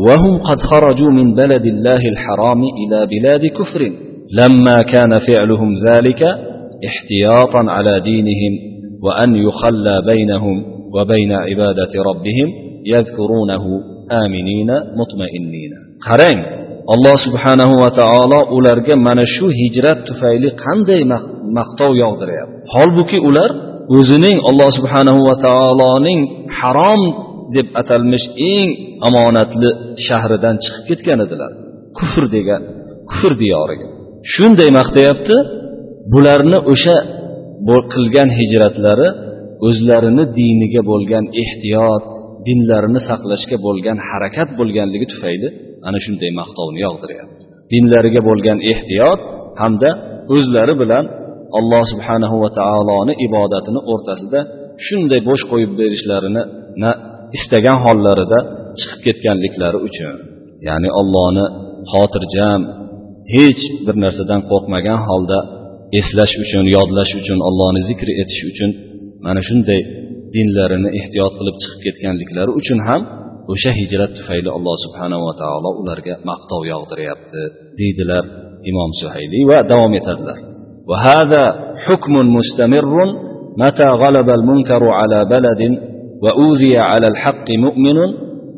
وهم 0.06 0.38
قد 0.38 0.60
خرجوا 0.69 1.12
من 1.19 1.36
بلد 1.36 1.65
الله 1.65 2.02
الحرام 2.13 2.62
إلى 2.63 3.00
بلاد 3.13 3.43
كفر 3.46 3.82
لما 4.39 4.82
كان 4.82 5.19
فعلهم 5.28 5.76
ذلك 5.88 6.22
احتياطا 6.89 7.72
على 7.76 8.00
دينهم 8.00 8.54
وأن 9.06 9.36
يخلى 9.36 10.02
بينهم 10.12 10.58
وبين 10.96 11.32
عبادة 11.32 11.93
ربهم 12.10 12.50
يذكرونه 12.86 13.63
آمنين 14.24 14.69
مطمئنين 15.00 15.74
qarang 16.08 16.39
alloh 16.93 17.15
subhanahu 17.26 17.74
va 17.84 17.89
taolo 18.00 18.39
ularga 18.58 18.96
mana 19.08 19.24
shu 19.36 19.48
hijrat 19.60 19.98
tufayli 20.10 20.50
qanday 20.63 21.02
maqtov 21.58 21.91
yog'diryapti 22.04 22.56
holbuki 22.76 23.17
ular 23.30 23.50
o'zining 23.98 24.38
alloh 24.50 24.69
subhanahu 24.78 25.19
va 25.30 25.36
taoloning 25.48 26.19
harom 26.60 27.02
deb 27.56 27.67
atalmish 27.82 28.28
eng 28.54 28.69
omonatli 29.08 29.69
shahridan 30.08 30.56
chiqib 30.63 30.84
ketgan 30.89 31.19
edilar 31.26 31.52
kufr 31.98 32.24
degan 32.36 32.62
kufr 33.10 33.32
diyoriga 33.41 33.88
shunday 34.34 34.69
maqtayapti 34.80 35.36
bularni 36.13 36.60
o'sha 36.74 36.96
qilgan 37.93 38.30
hijratlari 38.39 39.08
o'zlarini 39.66 40.25
diniga 40.38 40.83
bo'lgan 40.90 41.25
ehtiyot 41.42 42.05
dinlarini 42.47 43.01
saqlashga 43.09 43.57
bo'lgan 43.66 43.99
harakat 44.09 44.49
bo'lganligi 44.59 45.07
tufayli 45.12 45.49
ana 45.88 45.99
shunday 46.05 46.31
maqtovni 46.40 46.79
yog'diryapti. 46.87 47.42
Dinlariga 47.73 48.21
bo'lgan 48.29 48.59
ehtiyot 48.73 49.21
hamda 49.62 49.90
o'zlari 50.35 50.75
bilan 50.83 51.05
alloh 51.59 51.83
subhanahu 51.92 52.37
va 52.42 52.51
taoloni 52.61 53.14
ibodatini 53.27 53.81
o'rtasida 53.92 54.40
shunday 54.87 55.21
bo'sh 55.29 55.42
qo'yib 55.51 55.73
berishlarini 55.81 56.42
istagan 57.37 57.79
hollarida 57.85 58.38
chiqib 58.81 59.01
ketganliklari 59.07 59.79
uchun 59.88 60.14
ya'ni 60.68 60.90
ollohni 61.01 61.47
xotirjam 61.92 62.61
hech 63.35 63.62
bir 63.87 63.97
narsadan 64.05 64.40
qo'rqmagan 64.51 65.01
holda 65.09 65.38
eslash 66.01 66.35
uchun 66.44 66.64
yodlash 66.77 67.12
uchun 67.21 67.38
allohni 67.49 67.81
zikr 67.88 68.09
etish 68.23 68.42
uchun 68.51 68.71
mana 69.24 69.40
shunday 69.48 69.81
dinlarini 70.35 70.88
ehtiyot 71.00 71.33
qilib 71.38 71.57
chiqib 71.62 71.81
ketganliklari 71.87 72.50
uchun 72.61 72.78
ham 72.88 73.00
o'sha 73.52 73.72
hijrat 73.81 74.11
tufayli 74.18 74.50
alloh 74.57 74.76
subhanava 74.85 75.31
taolo 75.42 75.70
ularga 75.81 76.14
maqtov 76.31 76.61
yog'diryapti 76.72 77.40
deydilar 77.78 78.24
imom 78.70 78.90
suhayliy 79.00 79.42
va 79.50 79.59
davom 79.72 79.94
etadilar 80.00 80.38
وهذا 80.90 81.44
حكم 81.87 82.14
مستمر 82.37 82.94
متى 83.62 83.88
غلب 84.02 84.28
المنكر 84.31 84.83
على 84.88 85.24
بلد 85.35 85.61
وأوذي 86.22 86.78
على 86.78 87.07
الحق 87.09 87.50
مؤمن 87.50 87.98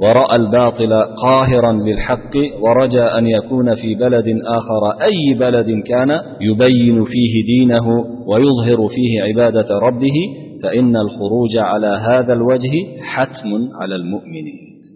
ورأى 0.03 0.37
الباطل 0.37 0.93
قاهرا 1.25 1.73
للحق 1.73 2.35
ورجى 2.61 3.03
أن 3.19 3.27
يكون 3.27 3.75
في 3.75 3.95
بلد 3.95 4.29
آخر 4.59 4.83
أي 5.03 5.39
بلد 5.39 5.71
كان 5.91 6.11
يبين 6.41 7.05
فيه 7.05 7.35
دينه 7.53 7.87
ويظهر 8.27 8.89
فيه 8.89 9.23
عبادة 9.23 9.79
ربه 9.79 10.17
فإن 10.64 10.96
الخروج 11.06 11.54
على 11.58 11.92
هذا 12.08 12.34
الوجه 12.34 12.74
حتم 13.02 13.50
على 13.80 13.96
المؤمن 13.96 14.48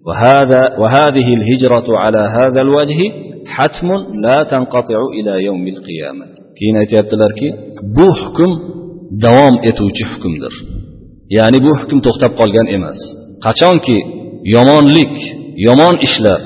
وهذا 0.07 0.61
وهذه 0.81 1.27
الهجرة 1.37 1.87
على 2.03 2.23
هذا 2.37 2.61
الوجه 2.61 2.99
حتم 3.45 3.87
لا 4.25 4.43
تنقطع 4.43 4.99
إلى 5.17 5.33
يوم 5.45 5.67
القيامة 5.67 6.25
keyin 6.59 6.75
aytyaptilarki 6.83 7.47
bu 7.97 8.07
hukm 8.21 8.51
davom 9.25 9.55
etuvchi 9.69 10.03
hukmdir 10.11 10.53
ya'ni 11.37 11.59
bu 11.65 11.71
hukm 11.79 11.97
to'xtab 12.05 12.31
qolgan 12.39 12.67
emas 12.77 12.99
qachonki 13.45 13.97
yomonlik 14.55 15.13
yomon 15.67 15.95
ishlar 16.07 16.39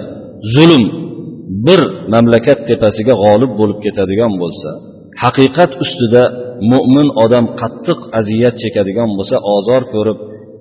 zulm 0.56 0.84
bir 1.66 1.82
mamlakat 2.14 2.60
tepasiga 2.70 3.14
g'olib 3.24 3.52
bo'lib 3.60 3.80
ketadigan 3.86 4.34
bo'lsa 4.42 4.70
haqiqat 5.23 5.73
ustida 5.85 6.23
mo'min 6.73 7.09
odam 7.25 7.47
qattiq 7.61 7.99
aziyat 8.21 8.55
chekadigan 8.63 9.11
bo'lsa 9.19 9.37
ozor 9.57 9.83
ko'rib 9.95 10.19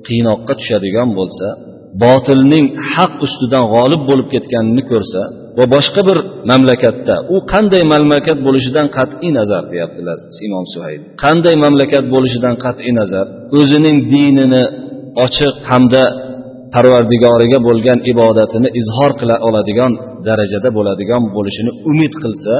qiynoqqa 0.07 0.53
tushadigan 0.59 1.09
bo'lsa 1.19 1.47
botilning 2.03 2.65
haq 2.93 3.13
ustidan 3.25 3.63
g'olib 3.73 4.01
bo'lib 4.09 4.27
ketganini 4.33 4.83
ko'rsa 4.91 5.21
va 5.57 5.65
boshqa 5.75 6.01
bir 6.09 6.17
mamlakatda 6.51 7.15
u 7.35 7.37
qanday 7.53 7.83
mamlakat 7.93 8.37
bo'lishidan 8.47 8.87
qat'iy 8.97 9.31
nazar 9.39 9.63
deyaptilar 9.73 10.17
imom 10.47 10.65
suhayl 10.73 11.01
qanday 11.23 11.55
mamlakat 11.65 12.05
bo'lishidan 12.13 12.55
qat'iy 12.65 12.93
nazar? 12.99 13.25
O'zining 13.59 13.97
dinini 14.13 14.63
ochiq 15.25 15.55
hamda 15.71 16.03
parvardigoriga 16.73 17.59
bo'lgan 17.67 17.99
ibodatini 18.11 18.69
izhor 18.81 19.11
qila 19.19 19.35
oladigan 19.47 19.91
darajada 20.27 20.69
bo'ladigan 20.77 21.21
bo'lishini 21.35 21.71
umid 21.91 22.13
qilsa 22.23 22.53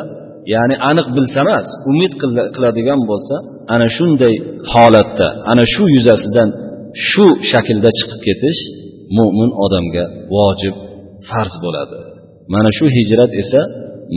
ya'ni 0.53 0.75
aniq 0.89 1.07
bilsa 1.15 1.37
emas 1.45 1.67
umid 1.91 2.13
qiladigan 2.55 3.01
bo'lsa 3.09 3.35
ana 3.73 3.87
shunday 3.97 4.33
holatda 4.73 5.27
ana 5.51 5.63
shu 5.73 5.83
yuzasidan 5.95 6.49
shu 7.09 7.25
shaklda 7.51 7.89
chiqib 7.97 8.19
ketish 8.27 8.59
mo'min 9.17 9.51
odamga 9.65 10.05
vojib 10.35 10.75
farz 11.29 11.53
bo'ladi. 11.63 11.97
Mana 12.53 12.69
shu 12.77 12.85
hijrat 12.97 13.31
esa 13.41 13.61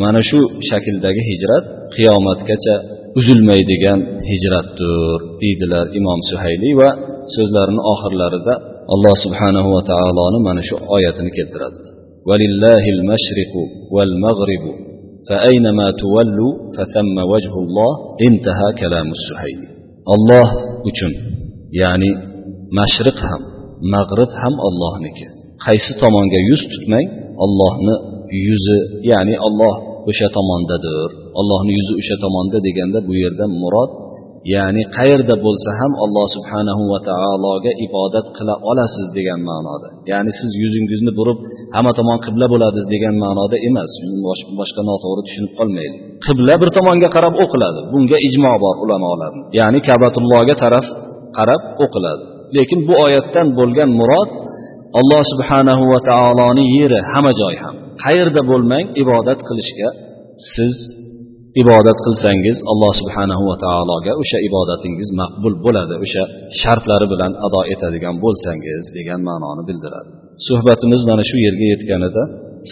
mana 0.02 0.20
shu 0.28 0.40
shakldagi 0.68 1.22
hijrat 1.30 1.64
qiyomatgacha 1.96 2.74
uzilmaydigan 3.18 3.98
hijratdir 4.30 5.18
deydilar 5.42 5.84
imom 5.98 6.20
suhayliy 6.30 6.74
va 6.80 6.90
so'zlarini 7.34 7.82
oxirlarida 7.92 8.54
alloh 8.94 9.14
subhanahu 9.24 9.68
va 9.74 9.82
taoloni 9.90 10.38
mana 10.48 10.62
shu 10.68 10.74
oyatini 10.96 11.30
keltiradi. 11.38 11.78
Valillahi 12.28 12.88
al 12.96 13.02
mashriqu 13.10 13.62
فأينما 15.29 15.88
تولوا 16.03 16.53
فثم 16.75 17.15
وجه 17.34 17.53
الله 17.63 17.91
انتهى 18.27 18.67
كلام 18.81 19.08
السهيلي 19.17 19.67
الله 20.15 20.47
uchun 20.89 21.13
ya'ni 21.81 22.12
mashriq 22.79 23.17
ham 23.29 23.41
mag'rib 23.93 24.31
ham 24.41 24.53
ollohniki 24.67 25.25
qaysi 25.65 25.91
tomonga 26.01 26.39
yuz 26.49 26.62
tutmang 26.73 27.08
ollohni 27.43 27.95
yuzi 28.47 28.77
ya'ni 29.12 29.36
olloh 29.47 29.73
o'sha 30.10 30.27
tomondadir 30.38 31.10
ollohni 31.39 31.71
yuzi 31.79 31.93
o'sha 32.01 32.15
tomonda 32.23 32.58
deganda 32.67 32.99
bu 33.08 33.13
yerda 33.23 33.45
murod 33.62 33.91
ya'ni 34.55 34.83
qayerda 34.96 35.35
bo'lsa 35.46 35.70
ham 35.81 35.92
alloh 36.05 36.26
subhanahu 36.37 36.83
va 36.92 36.98
taologa 37.11 37.72
ibodat 37.87 38.26
qila 38.37 38.55
olasiz 38.70 39.07
degan 39.18 39.40
ma'noda. 39.50 39.88
Ya'ni 40.11 40.31
siz 40.40 40.50
yuzingizni 40.62 41.12
burib 41.18 41.38
hamma 41.76 41.92
tomon 41.98 42.18
qibla 42.26 42.46
bo'ladi 42.53 42.81
degan 42.94 43.14
ma'noda 43.24 43.57
emas. 43.68 43.92
Boshqa 44.61 44.83
noto'g'ri 44.90 45.22
tushunib 45.26 45.53
qolmaylik 45.59 46.00
qibla 46.26 46.55
bir 46.62 46.68
tomonga 46.76 47.09
qarab 47.16 47.35
o'qiladi. 47.44 47.81
Bunga 47.92 48.18
ijmo 48.29 48.53
bor 48.64 48.74
ulamolarni 48.85 49.42
ya'ni 49.59 49.79
kabatullohga 49.88 50.55
taraf 50.62 50.87
qarab 51.38 51.62
o'qiladi. 51.85 52.22
Lekin 52.57 52.79
bu 52.88 52.94
oyatdan 53.05 53.46
bo'lgan 53.59 53.90
murod 54.00 54.31
alloh 54.98 55.22
subhanahu 55.33 55.85
va 55.92 55.98
taoloni 56.11 56.64
yeri 56.79 57.00
hamma 57.12 57.33
joy 57.40 57.55
ham. 57.62 57.74
Qayerda 58.05 58.40
bo'lmang 58.50 58.87
ibodat 59.03 59.38
qilishga 59.48 59.88
siz 60.55 60.74
ibodat 61.62 61.98
qilsangiz 62.06 62.56
alloh 62.72 62.92
subhanahu 63.00 63.42
va 63.50 63.56
taologa 63.66 64.12
o'sha 64.22 64.38
ibodatingiz 64.48 65.08
maqbul 65.20 65.54
bo'ladi 65.64 65.94
o'sha 66.04 66.22
shartlari 66.60 67.06
bilan 67.12 67.32
ado 67.46 67.60
etadigan 67.74 68.16
bo'lsangiz 68.24 68.82
degan 68.96 69.20
ma'noni 69.28 69.62
bildiradi. 69.68 70.10
Suhbatimiz 70.48 71.00
mana 71.10 71.22
shu 71.30 71.36
yerga 71.46 71.66
yetganida 71.72 72.22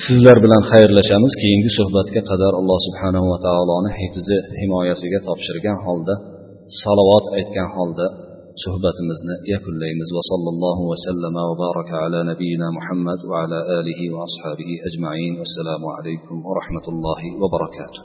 sizlar 0.04 0.36
bilan 0.44 0.62
xayrlashamiz 0.70 1.32
keyingi 1.42 1.70
suhbatga 1.78 2.20
qadar 2.30 2.52
alloh 2.60 2.78
subhanahu 2.86 3.26
va 3.32 3.38
taoloni 3.46 3.90
hifzi 4.00 4.36
himoyasiga 4.60 5.18
topshirgan 5.28 5.78
holda 5.86 6.14
salovat 6.82 7.24
aytgan 7.38 7.68
holda 7.76 8.06
suhbatimizni 8.64 9.34
yakunlaymiz. 9.52 10.08
Va 10.16 10.22
sallallohu 10.30 10.82
vasallama 10.92 11.42
va 11.50 11.54
baraka 11.64 11.94
ala 12.06 12.20
nabiyina 12.30 12.66
muhammad 12.78 13.20
va 13.30 13.36
ala 13.44 13.58
alihi 13.78 14.04
va 14.14 14.20
ashabihi 14.28 14.74
ajmain. 14.88 15.32
Assalomu 15.46 15.86
alaykum 15.98 16.36
va 16.46 16.52
rahmatullohi 16.60 17.28
va 17.40 17.46
barakatuh. 17.54 18.02